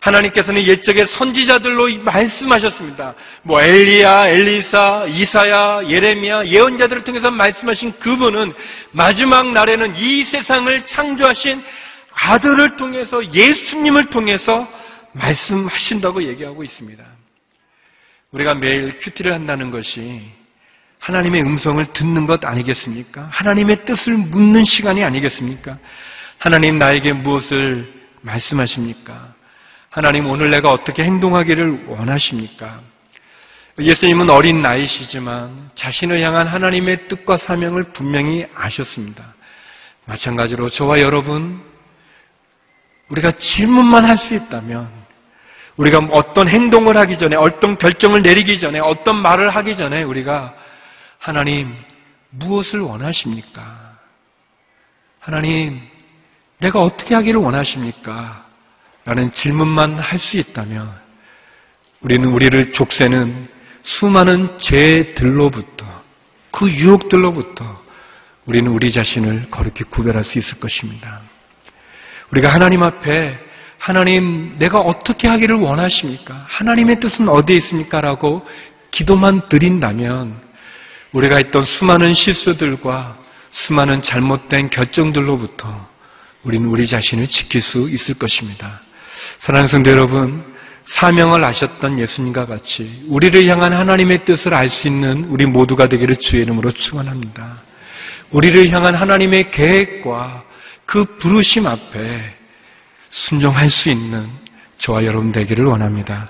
하나님께서는 0.00 0.62
옛적에 0.68 1.04
선지자들로 1.06 1.88
말씀하셨습니다. 2.04 3.14
뭐 3.42 3.60
엘리야, 3.60 4.26
엘리사, 4.28 5.06
이사야, 5.08 5.88
예레미야 5.88 6.44
예언자들을 6.44 7.02
통해서 7.02 7.30
말씀하신 7.30 7.98
그분은 7.98 8.52
마지막 8.92 9.50
날에는 9.50 9.96
이 9.96 10.22
세상을 10.24 10.86
창조하신 10.86 11.62
아들을 12.12 12.76
통해서 12.76 13.20
예수님을 13.32 14.10
통해서 14.10 14.68
말씀하신다고 15.12 16.22
얘기하고 16.22 16.62
있습니다. 16.62 17.15
우리가 18.36 18.54
매일 18.54 18.98
큐티를 18.98 19.32
한다는 19.32 19.70
것이 19.70 20.22
하나님의 20.98 21.42
음성을 21.42 21.84
듣는 21.92 22.26
것 22.26 22.44
아니겠습니까? 22.44 23.28
하나님의 23.30 23.84
뜻을 23.86 24.16
묻는 24.16 24.64
시간이 24.64 25.02
아니겠습니까? 25.02 25.78
하나님 26.38 26.78
나에게 26.78 27.14
무엇을 27.14 27.92
말씀하십니까? 28.20 29.34
하나님 29.88 30.26
오늘 30.26 30.50
내가 30.50 30.68
어떻게 30.68 31.02
행동하기를 31.04 31.86
원하십니까? 31.86 32.80
예수님은 33.78 34.30
어린 34.30 34.60
나이시지만 34.60 35.70
자신을 35.74 36.26
향한 36.26 36.46
하나님의 36.46 37.08
뜻과 37.08 37.38
사명을 37.38 37.92
분명히 37.94 38.46
아셨습니다. 38.54 39.34
마찬가지로 40.04 40.68
저와 40.68 41.00
여러분, 41.00 41.62
우리가 43.08 43.32
질문만 43.32 44.04
할 44.04 44.16
수 44.18 44.34
있다면, 44.34 45.05
우리가 45.76 45.98
어떤 46.12 46.48
행동을 46.48 46.96
하기 46.96 47.18
전에, 47.18 47.36
어떤 47.36 47.76
결정을 47.76 48.22
내리기 48.22 48.58
전에, 48.58 48.78
어떤 48.78 49.20
말을 49.20 49.50
하기 49.50 49.76
전에 49.76 50.02
우리가 50.02 50.54
하나님, 51.18 51.74
무엇을 52.30 52.80
원하십니까? 52.80 53.96
하나님, 55.20 55.80
내가 56.58 56.78
어떻게 56.78 57.14
하기를 57.14 57.40
원하십니까? 57.40 58.44
라는 59.04 59.30
질문만 59.30 59.98
할 59.98 60.18
수 60.18 60.38
있다면 60.38 60.92
우리는 62.00 62.28
우리를 62.28 62.72
족쇄는 62.72 63.48
수많은 63.82 64.58
죄들로부터 64.58 65.86
그 66.50 66.68
유혹들로부터 66.70 67.84
우리는 68.46 68.70
우리 68.70 68.90
자신을 68.90 69.50
거룩히 69.50 69.84
구별할 69.84 70.24
수 70.24 70.38
있을 70.38 70.58
것입니다. 70.58 71.20
우리가 72.32 72.52
하나님 72.52 72.82
앞에 72.82 73.38
하나님 73.86 74.52
내가 74.58 74.80
어떻게 74.80 75.28
하기를 75.28 75.54
원하십니까? 75.58 76.44
하나님의 76.48 76.98
뜻은 76.98 77.28
어디에 77.28 77.54
있습니까? 77.58 78.00
라고 78.00 78.44
기도만 78.90 79.48
드린다면 79.48 80.34
우리가 81.12 81.36
했던 81.36 81.62
수많은 81.62 82.12
실수들과 82.12 83.16
수많은 83.52 84.02
잘못된 84.02 84.70
결정들로부터 84.70 85.88
우리는 86.42 86.66
우리 86.66 86.88
자신을 86.88 87.28
지킬 87.28 87.60
수 87.60 87.88
있을 87.88 88.16
것입니다. 88.16 88.80
사랑하는 89.38 89.68
성도 89.68 89.92
여러분, 89.92 90.42
사명을 90.86 91.44
아셨던 91.44 92.00
예수님과 92.00 92.46
같이 92.46 93.04
우리를 93.06 93.48
향한 93.48 93.72
하나님의 93.72 94.24
뜻을 94.24 94.52
알 94.52 94.68
수 94.68 94.88
있는 94.88 95.26
우리 95.28 95.46
모두가 95.46 95.86
되기를 95.86 96.16
주의 96.16 96.42
이름으로 96.42 96.72
축원합니다. 96.72 97.62
우리를 98.32 98.68
향한 98.72 98.96
하나님의 98.96 99.52
계획과 99.52 100.42
그 100.86 101.04
부르심 101.18 101.68
앞에 101.68 102.45
순종할 103.16 103.70
수 103.70 103.90
있는 103.90 104.28
저와 104.78 105.04
여러분 105.04 105.32
되기를 105.32 105.64
원합니다. 105.64 106.28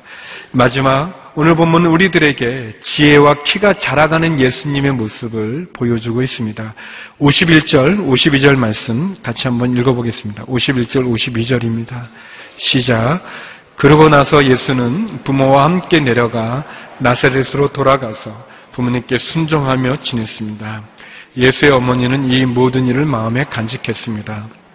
마지막 0.53 1.33
오늘 1.35 1.55
본문은 1.55 1.91
우리들에게 1.91 2.79
지혜와 2.81 3.35
키가 3.45 3.75
자라가는 3.75 4.41
예수님의 4.41 4.93
모습을 4.93 5.69
보여주고 5.73 6.23
있습니다. 6.23 6.75
51절, 7.21 8.09
52절 8.09 8.57
말씀 8.57 9.15
같이 9.23 9.49
한번 9.49 9.77
읽어보겠습니다. 9.77 10.45
51절, 10.45 11.05
52절입니다. 11.05 12.07
시작. 12.57 13.21
그러고 13.77 14.09
나서 14.09 14.47
예수는 14.47 15.25
부모와 15.25 15.65
함께 15.65 16.01
내려가 16.01 16.65
나사렛으로 17.01 17.69
돌아가서 17.73 18.47
부모님께 18.73 19.19
순종하며 19.19 19.97
지냈습니다. 20.03 20.83
예수의 21.37 21.73
어머니는 21.73 22.31
이 22.31 22.47
모든 22.47 22.87
일을 22.87 23.05
마음에 23.05 23.45
간직했습니다. 23.45 24.66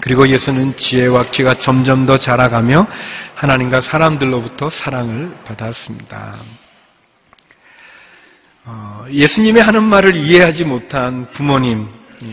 그리고 0.00 0.28
예수는 0.28 0.76
지혜와 0.76 1.30
키가 1.30 1.54
점점 1.54 2.06
더 2.06 2.18
자라가며 2.18 2.86
하나님과 3.34 3.80
사람들로부터 3.80 4.70
사랑을 4.70 5.36
받았습니다. 5.44 6.36
어, 8.64 9.06
예수님의 9.10 9.62
하는 9.62 9.84
말을 9.84 10.16
이해하지 10.16 10.64
못한 10.64 11.30
부모님 11.32 11.88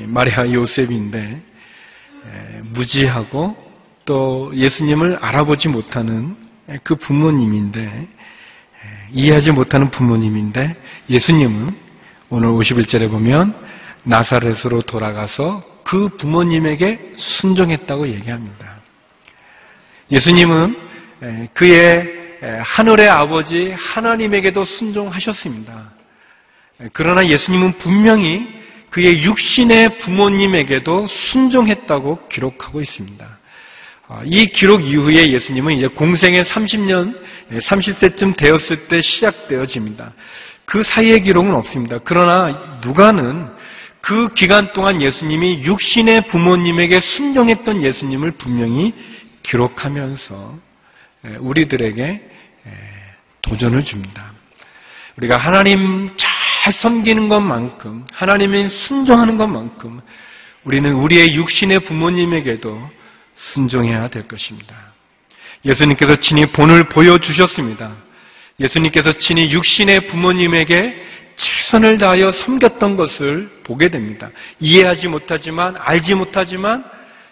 마리아 0.08 0.52
요셉인데 0.52 1.41
무지하고 2.71 3.56
또 4.06 4.52
예수님을 4.56 5.17
알아보지 5.21 5.69
못하는 5.69 6.36
그 6.84 6.95
부모님인데 6.95 8.08
이해하지 9.12 9.52
못하는 9.52 9.91
부모님인데 9.91 10.76
예수님은 11.10 11.76
오늘 12.30 12.49
51절에 12.49 13.12
보면 13.12 13.56
나사렛으로 14.04 14.82
돌아가서 14.82 15.63
그 15.84 16.10
부모님에게 16.17 17.13
순종했다고 17.15 18.08
얘기합니다. 18.08 18.82
예수님은 20.12 20.76
그의 21.54 22.39
하늘의 22.63 23.10
아버지 23.10 23.72
하나님에게도 23.72 24.63
순종하셨습니다. 24.63 25.91
그러나 26.91 27.26
예수님은 27.26 27.78
분명히 27.78 28.46
그의 28.89 29.24
육신의 29.24 30.00
부모님에게도 30.00 31.08
순종했다고 31.08 32.28
기록하고 32.28 32.82
있습니다. 32.82 33.39
아, 34.08 34.22
이 34.26 34.46
기록 34.48 34.82
이후에 34.84 35.32
예수님은 35.32 35.74
이제 35.74 35.88
공생의 35.88 36.43
30년, 36.43 37.17
30세쯤 37.50 38.36
되었을 38.38 38.88
때 38.89 39.02
시작되어집니다. 39.02 40.13
그 40.65 40.84
사이의 40.84 41.22
기록은 41.22 41.56
없습니다. 41.56 41.98
그러나 42.04 42.80
누가는 42.84 43.48
그 44.06 44.34
기간 44.34 44.74
동안 44.74 45.02
예수님이 45.02 45.63
육신의 45.63 46.28
부모님에게 46.28 47.00
순종했던 47.00 47.86
예수님을 47.86 48.32
분명히 48.32 48.94
기록하면서 49.44 50.60
우리들에게 51.39 52.30
도전을 53.42 53.86
줍니다. 53.86 54.34
우리가 55.16 55.38
하나님 55.38 56.10
잘 56.18 56.74
섬기는 56.74 57.30
것만큼, 57.30 58.06
하나님의 58.12 58.68
순종하는 58.68 59.38
것만큼, 59.38 60.02
우리는 60.66 60.94
우리의 60.96 61.36
육신의 61.36 61.86
부모님에게도 61.86 62.92
순종해야 63.36 64.10
될 64.10 64.28
것입니다. 64.28 64.76
예수님께서 65.63 66.18
친히 66.18 66.46
본을 66.48 66.89
보여주셨습니다. 66.89 67.96
예수님께서 68.60 69.13
친히 69.13 69.50
육신의 69.50 70.08
부모님에게 70.08 71.03
최선을 71.36 71.98
다하여 71.98 72.32
섬겼던 72.32 72.96
것을 72.96 73.50
보게 73.63 73.89
됩니다. 73.89 74.30
이해하지 74.60 75.08
못하지만, 75.08 75.76
알지 75.78 76.15
못하지만, 76.15 76.84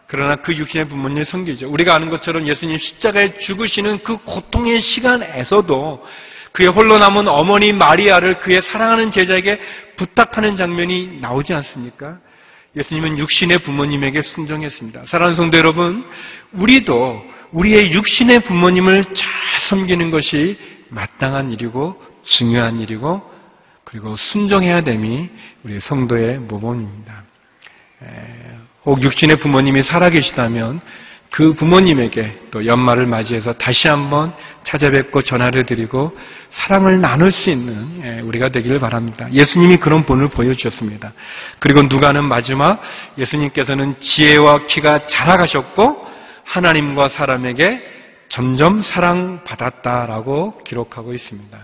그러나 0.07 0.35
그 0.35 0.53
육신의 0.53 0.89
부모님을 0.89 1.23
섬기죠. 1.23 1.69
우리가 1.69 1.95
아는 1.95 2.09
것처럼 2.09 2.45
예수님 2.45 2.77
십자가에 2.77 3.37
죽으시는 3.39 4.03
그 4.03 4.17
고통의 4.17 4.81
시간에서도 4.81 6.05
그의 6.51 6.69
홀로 6.69 6.97
남은 6.97 7.29
어머니 7.29 7.71
마리아를 7.71 8.39
그의 8.39 8.61
사랑하는 8.61 9.11
제자에게 9.11 9.57
부탁하는 9.95 10.55
장면이 10.55 11.19
나오지 11.21 11.53
않습니까? 11.53 12.17
예수님은 12.75 13.19
육신의 13.19 13.59
부모님에게 13.59 14.21
순종했습니다. 14.21 15.03
사랑하는 15.05 15.35
성도 15.35 15.57
여러분, 15.57 16.03
우리도 16.51 17.23
우리의 17.51 17.93
육신의 17.93 18.43
부모님을 18.43 19.03
잘 19.13 19.27
섬기는 19.69 20.11
것이 20.11 20.57
마땅한 20.89 21.51
일이고 21.51 22.01
중요한 22.23 22.79
일이고 22.81 23.30
그리고 23.91 24.15
순종해야 24.15 24.83
됨이 24.83 25.29
우리 25.63 25.79
성도의 25.81 26.37
모범입니다. 26.37 27.23
혹 28.85 29.03
육신의 29.03 29.35
부모님이 29.39 29.83
살아계시다면 29.83 30.79
그 31.29 31.53
부모님에게 31.53 32.47
또 32.51 32.65
연말을 32.65 33.05
맞이해서 33.05 33.53
다시 33.53 33.87
한번 33.89 34.33
찾아뵙고 34.63 35.21
전화를 35.21 35.65
드리고 35.65 36.17
사랑을 36.49 36.99
나눌 36.99 37.31
수 37.31 37.49
있는 37.49 38.01
예, 38.03 38.19
우리가 38.21 38.49
되기를 38.49 38.79
바랍니다. 38.79 39.31
예수님이 39.31 39.77
그런 39.77 40.05
본을 40.05 40.27
보여주셨습니다. 40.29 41.13
그리고 41.59 41.83
누가는 41.83 42.25
마지막 42.25 42.81
예수님께서는 43.17 43.99
지혜와 44.01 44.67
키가 44.67 45.07
자라가셨고 45.07 46.05
하나님과 46.43 47.07
사람에게 47.07 47.81
점점 48.27 48.81
사랑받았다라고 48.81 50.59
기록하고 50.65 51.13
있습니다. 51.13 51.57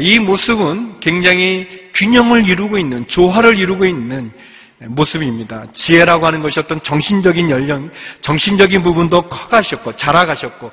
이 0.00 0.18
모습은 0.18 1.00
굉장히 1.00 1.66
균형을 1.94 2.48
이루고 2.48 2.78
있는, 2.78 3.06
조화를 3.06 3.58
이루고 3.58 3.84
있는 3.86 4.32
모습입니다. 4.80 5.66
지혜라고 5.72 6.26
하는 6.26 6.42
것이 6.42 6.58
어떤 6.60 6.82
정신적인 6.82 7.48
연령, 7.50 7.90
정신적인 8.20 8.82
부분도 8.82 9.22
커가셨고, 9.22 9.96
자라가셨고, 9.96 10.72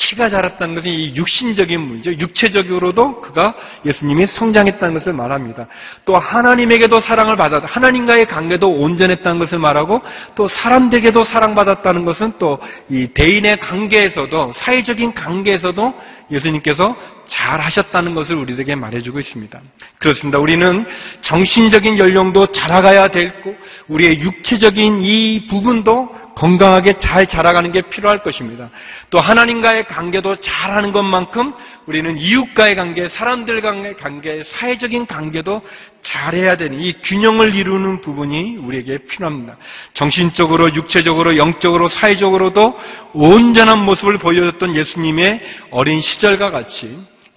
키가 0.00 0.30
자랐다는 0.30 0.74
것은 0.74 0.90
이 0.90 1.14
육신적인 1.14 1.78
문제, 1.78 2.10
육체적으로도 2.12 3.20
그가 3.20 3.54
예수님이 3.84 4.24
성장했다는 4.26 4.94
것을 4.94 5.12
말합니다. 5.12 5.66
또 6.06 6.14
하나님에게도 6.14 7.00
사랑을 7.00 7.36
받았다. 7.36 7.66
하나님과의 7.68 8.24
관계도 8.24 8.66
온전했다는 8.66 9.38
것을 9.38 9.58
말하고 9.58 10.00
또 10.34 10.46
사람들에게도 10.46 11.22
사랑받았다는 11.24 12.06
것은 12.06 12.32
또 12.38 12.58
이 12.88 13.08
대인의 13.08 13.58
관계에서도 13.58 14.52
사회적인 14.54 15.12
관계에서도 15.12 15.94
예수님께서 16.30 16.96
잘 17.28 17.60
하셨다는 17.60 18.14
것을 18.14 18.36
우리에게 18.36 18.74
말해주고 18.74 19.18
있습니다. 19.18 19.60
그렇습니다. 19.98 20.40
우리는 20.40 20.86
정신적인 21.22 21.98
연령도 21.98 22.46
자라가야 22.46 23.08
되고, 23.08 23.54
우리의 23.88 24.20
육체적인 24.20 25.02
이 25.02 25.46
부분도 25.48 26.08
건강하게 26.34 26.98
잘 26.98 27.26
자라가는 27.26 27.72
게 27.72 27.82
필요할 27.82 28.22
것입니다. 28.22 28.70
또 29.10 29.20
하나님과의 29.20 29.86
관계도 29.86 30.36
잘하는 30.36 30.92
것만큼 30.92 31.52
우리는 31.86 32.16
이웃과의 32.16 32.76
관계, 32.76 33.08
사람들과의 33.08 33.96
관계, 33.96 34.42
사회적인 34.44 35.06
관계도 35.06 35.62
잘해야 36.02 36.56
되는 36.56 36.80
이 36.80 36.92
균형을 37.02 37.54
이루는 37.54 38.00
부분이 38.00 38.56
우리에게 38.56 38.98
필요합니다. 39.08 39.56
정신적으로, 39.94 40.72
육체적으로, 40.74 41.36
영적으로, 41.36 41.88
사회적으로도 41.88 42.78
온전한 43.12 43.84
모습을 43.84 44.18
보여줬던 44.18 44.76
예수님의 44.76 45.40
어린 45.70 46.00
시절과 46.00 46.50
같이 46.50 46.96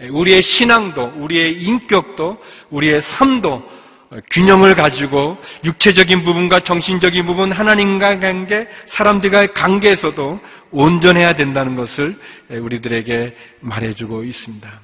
우리의 0.09 0.41
신앙도, 0.41 1.13
우리의 1.17 1.61
인격도, 1.61 2.37
우리의 2.69 3.01
삶도 3.01 3.82
균형을 4.29 4.75
가지고 4.75 5.37
육체적인 5.63 6.23
부분과 6.23 6.59
정신적인 6.59 7.25
부분, 7.25 7.51
하나님과의 7.51 8.19
관계, 8.19 8.67
사람들과의 8.87 9.53
관계에서도 9.53 10.39
온전해야 10.71 11.33
된다는 11.33 11.75
것을 11.75 12.15
우리들에게 12.49 13.35
말해주고 13.61 14.23
있습니다. 14.23 14.81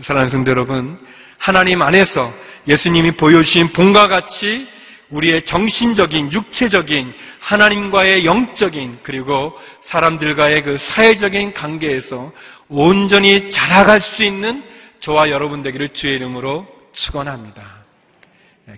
사랑하는 0.00 0.30
성도 0.30 0.50
여러분, 0.50 0.98
하나님 1.38 1.82
안에서 1.82 2.32
예수님이 2.68 3.12
보여주신 3.12 3.72
본과 3.72 4.06
같이 4.06 4.68
우리의 5.10 5.44
정신적인, 5.44 6.32
육체적인, 6.32 7.12
하나님과의 7.40 8.24
영적인, 8.24 9.00
그리고 9.02 9.52
사람들과의 9.82 10.62
그 10.62 10.76
사회적인 10.78 11.52
관계에서 11.52 12.32
온전히 12.68 13.50
자라갈 13.50 14.00
수 14.00 14.24
있는 14.24 14.62
저와 15.00 15.28
여러분 15.28 15.60
되기를 15.62 15.90
주의 15.90 16.14
이름으로 16.14 16.66
축원합니다. 16.92 17.81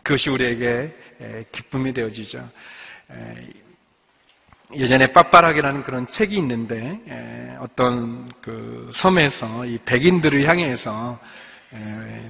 그것이 0.03 0.31
우리에게 0.31 0.95
기쁨이 1.53 1.93
되어지죠. 1.93 2.49
예전에 4.75 5.09
빠빠락이라는 5.09 5.83
그런 5.85 6.07
책이 6.07 6.37
있는데 6.37 7.57
어떤 7.61 8.29
그 8.41 8.91
섬에서 8.95 9.67
이 9.67 9.79
백인들을 9.85 10.49
향해서 10.49 11.21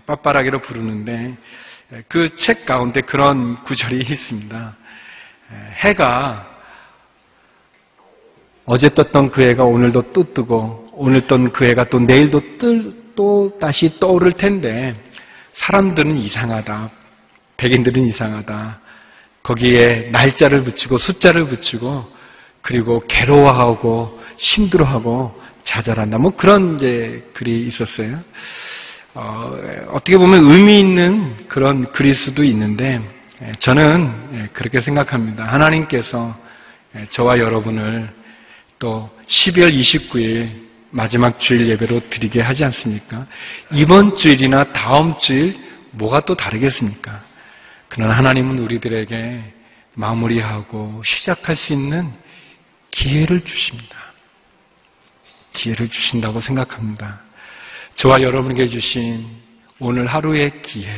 빠빠락이로 0.06 0.60
부르는데 0.60 1.36
그 2.08 2.36
책 2.36 2.66
가운데 2.66 3.00
그런 3.02 3.62
구절이 3.64 3.98
있습니다. 4.10 4.76
해가 5.84 6.50
어제 8.66 8.88
떴던 8.88 9.30
그 9.30 9.42
해가 9.42 9.64
오늘도 9.64 10.12
또 10.12 10.32
뜨고 10.32 10.88
오늘 10.92 11.20
떴던 11.22 11.52
그 11.52 11.66
해가 11.66 11.84
또 11.84 11.98
내일도 11.98 12.40
또 13.14 13.56
다시 13.60 13.98
떠오를 14.00 14.32
텐데 14.32 14.94
사람들은 15.52 16.16
이상하다. 16.16 16.90
백인들은 17.56 18.06
이상하다. 18.06 18.80
거기에 19.42 20.08
날짜를 20.10 20.64
붙이고 20.64 20.98
숫자를 20.98 21.46
붙이고 21.46 22.10
그리고 22.62 23.02
괴로워하고 23.06 24.20
힘들어하고 24.38 25.40
좌절한다. 25.64 26.18
뭐 26.18 26.34
그런 26.36 26.76
이제 26.76 27.28
글이 27.34 27.66
있었어요. 27.66 28.20
어, 29.14 29.56
떻게 29.92 30.18
보면 30.18 30.44
의미 30.44 30.80
있는 30.80 31.36
그런 31.48 31.92
글일 31.92 32.14
수도 32.14 32.42
있는데 32.42 33.00
예, 33.42 33.52
저는 33.58 34.30
예, 34.34 34.48
그렇게 34.52 34.80
생각합니다. 34.80 35.44
하나님께서 35.44 36.36
예, 36.96 37.06
저와 37.10 37.38
여러분을 37.38 38.08
또 38.78 39.10
12월 39.26 39.72
29일 39.72 40.64
마지막 40.90 41.40
주일 41.40 41.66
예배로 41.68 42.08
드리게 42.08 42.40
하지 42.40 42.64
않습니까? 42.64 43.26
이번 43.72 44.16
주일이나 44.16 44.72
다음 44.72 45.18
주일 45.18 45.56
뭐가 45.90 46.20
또 46.20 46.34
다르겠습니까? 46.34 47.20
그러나 47.94 48.16
하나님은 48.18 48.58
우리들에게 48.58 49.54
마무리하고 49.94 51.00
시작할 51.04 51.54
수 51.54 51.72
있는 51.72 52.12
기회를 52.90 53.42
주십니다. 53.42 53.96
기회를 55.52 55.88
주신다고 55.88 56.40
생각합니다. 56.40 57.20
저와 57.94 58.20
여러분에게 58.22 58.66
주신 58.66 59.24
오늘 59.78 60.08
하루의 60.08 60.62
기회, 60.62 60.90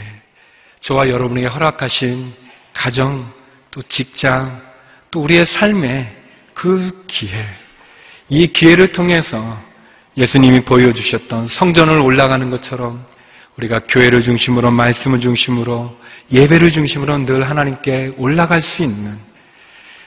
저와 0.80 1.10
여러분에게 1.10 1.48
허락하신 1.48 2.32
가정, 2.72 3.30
또 3.70 3.82
직장, 3.82 4.62
또 5.10 5.20
우리의 5.20 5.44
삶의 5.44 6.16
그 6.54 7.04
기회, 7.08 7.46
이 8.30 8.46
기회를 8.46 8.92
통해서 8.92 9.62
예수님이 10.16 10.60
보여주셨던 10.60 11.48
성전을 11.48 12.00
올라가는 12.00 12.48
것처럼 12.48 13.04
우리가 13.58 13.80
교회를 13.88 14.22
중심으로 14.22 14.70
말씀을 14.70 15.20
중심으로 15.20 15.96
예배를 16.32 16.70
중심으로 16.70 17.18
늘 17.18 17.48
하나님께 17.48 18.14
올라갈 18.18 18.62
수 18.62 18.82
있는 18.82 19.18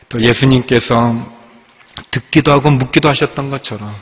또 0.07 0.21
예수님께서 0.21 1.38
듣기도 2.12 2.51
하고 2.51 2.69
묻기도 2.71 3.09
하셨던 3.09 3.49
것처럼 3.49 3.93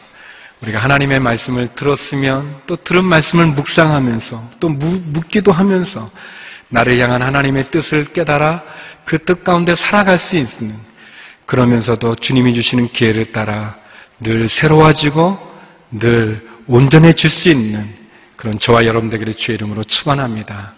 우리가 0.61 0.79
하나님의 0.79 1.19
말씀을 1.19 1.75
들었으면 1.75 2.61
또 2.65 2.75
들은 2.77 3.05
말씀을 3.05 3.47
묵상하면서 3.47 4.51
또 4.59 4.69
묻기도 4.69 5.51
하면서 5.51 6.09
나를 6.69 6.99
향한 6.99 7.21
하나님의 7.21 7.65
뜻을 7.71 8.11
깨달아 8.13 8.63
그 9.07 9.19
뜻 9.19 9.43
가운데 9.43 9.73
살아갈 9.73 10.19
수 10.19 10.35
있는 10.35 10.77
그러면서도 11.45 12.15
주님이 12.15 12.53
주시는 12.53 12.89
기회를 12.89 13.31
따라 13.31 13.77
늘 14.19 14.49
새로워지고 14.49 15.39
늘 15.91 16.45
온전해질 16.67 17.29
수 17.29 17.49
있는 17.49 17.95
그런 18.37 18.59
저와 18.59 18.85
여러분들에게 18.85 19.33
주의 19.33 19.55
이름으로 19.55 19.83
축원합니다. 19.83 20.73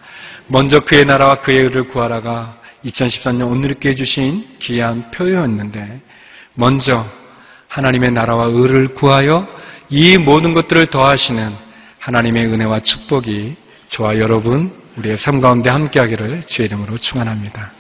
먼저 0.48 0.80
그의 0.80 1.06
나라와 1.06 1.36
그의 1.36 1.60
의를 1.60 1.88
구하라가 1.88 2.58
2013년 2.86 3.52
오늘 3.52 3.72
있게 3.72 3.90
해주신 3.90 4.58
귀한 4.60 5.12
표현이었는데 5.12 6.02
먼저 6.56 7.06
하나님의 7.68 8.12
나라와 8.12 8.46
의를 8.46 8.94
구하여 8.96 9.48
이 9.90 10.18
모든 10.18 10.54
것들을 10.54 10.88
더하시는 10.88 11.54
하나님의 12.00 12.46
은혜와 12.46 12.80
축복이 12.80 13.56
저와 13.90 14.18
여러분 14.18 14.74
우리의 14.98 15.18
삶 15.18 15.42
가운데 15.42 15.70
함께하기를 15.70 16.44
주의 16.44 16.68
이름으로 16.68 16.98
축원합니다. 16.98 17.72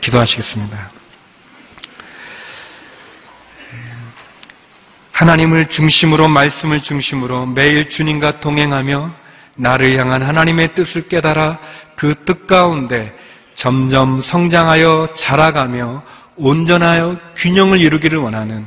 기도하시겠습니다. 0.00 0.90
하나님을 5.12 5.66
중심으로 5.66 6.28
말씀을 6.28 6.80
중심으로 6.80 7.46
매일 7.46 7.88
주님과 7.88 8.40
동행하며 8.40 9.17
나를 9.58 9.98
향한 9.98 10.22
하나님의 10.22 10.74
뜻을 10.74 11.08
깨달아 11.08 11.58
그 11.96 12.14
뜻 12.24 12.46
가운데 12.46 13.12
점점 13.54 14.22
성장하여 14.22 15.14
자라가며 15.16 16.02
온전하여 16.36 17.18
균형을 17.36 17.80
이루기를 17.80 18.18
원하는 18.20 18.64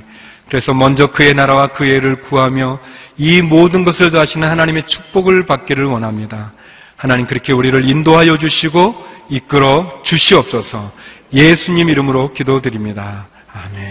그래서 0.50 0.74
먼저 0.74 1.08
그의 1.08 1.34
나라와 1.34 1.68
그의 1.68 1.94
를 1.94 2.20
구하며 2.20 2.80
이 3.18 3.42
모든 3.42 3.86
것을 3.86 4.12
더하시는 4.12 4.46
하나님의 4.50 4.86
축복을 4.86 5.46
받기를 5.46 5.86
원합니다. 5.86 6.52
하나님 6.98 7.26
그렇게 7.26 7.54
우리를 7.54 7.90
인도하여 7.90 8.38
주시고 8.38 8.96
이끌어 9.30 10.02
주시옵소서 10.04 10.92
예수님 11.34 11.90
이름으로 11.90 12.34
기도드립니다. 12.34 13.28
아멘. 13.54 13.91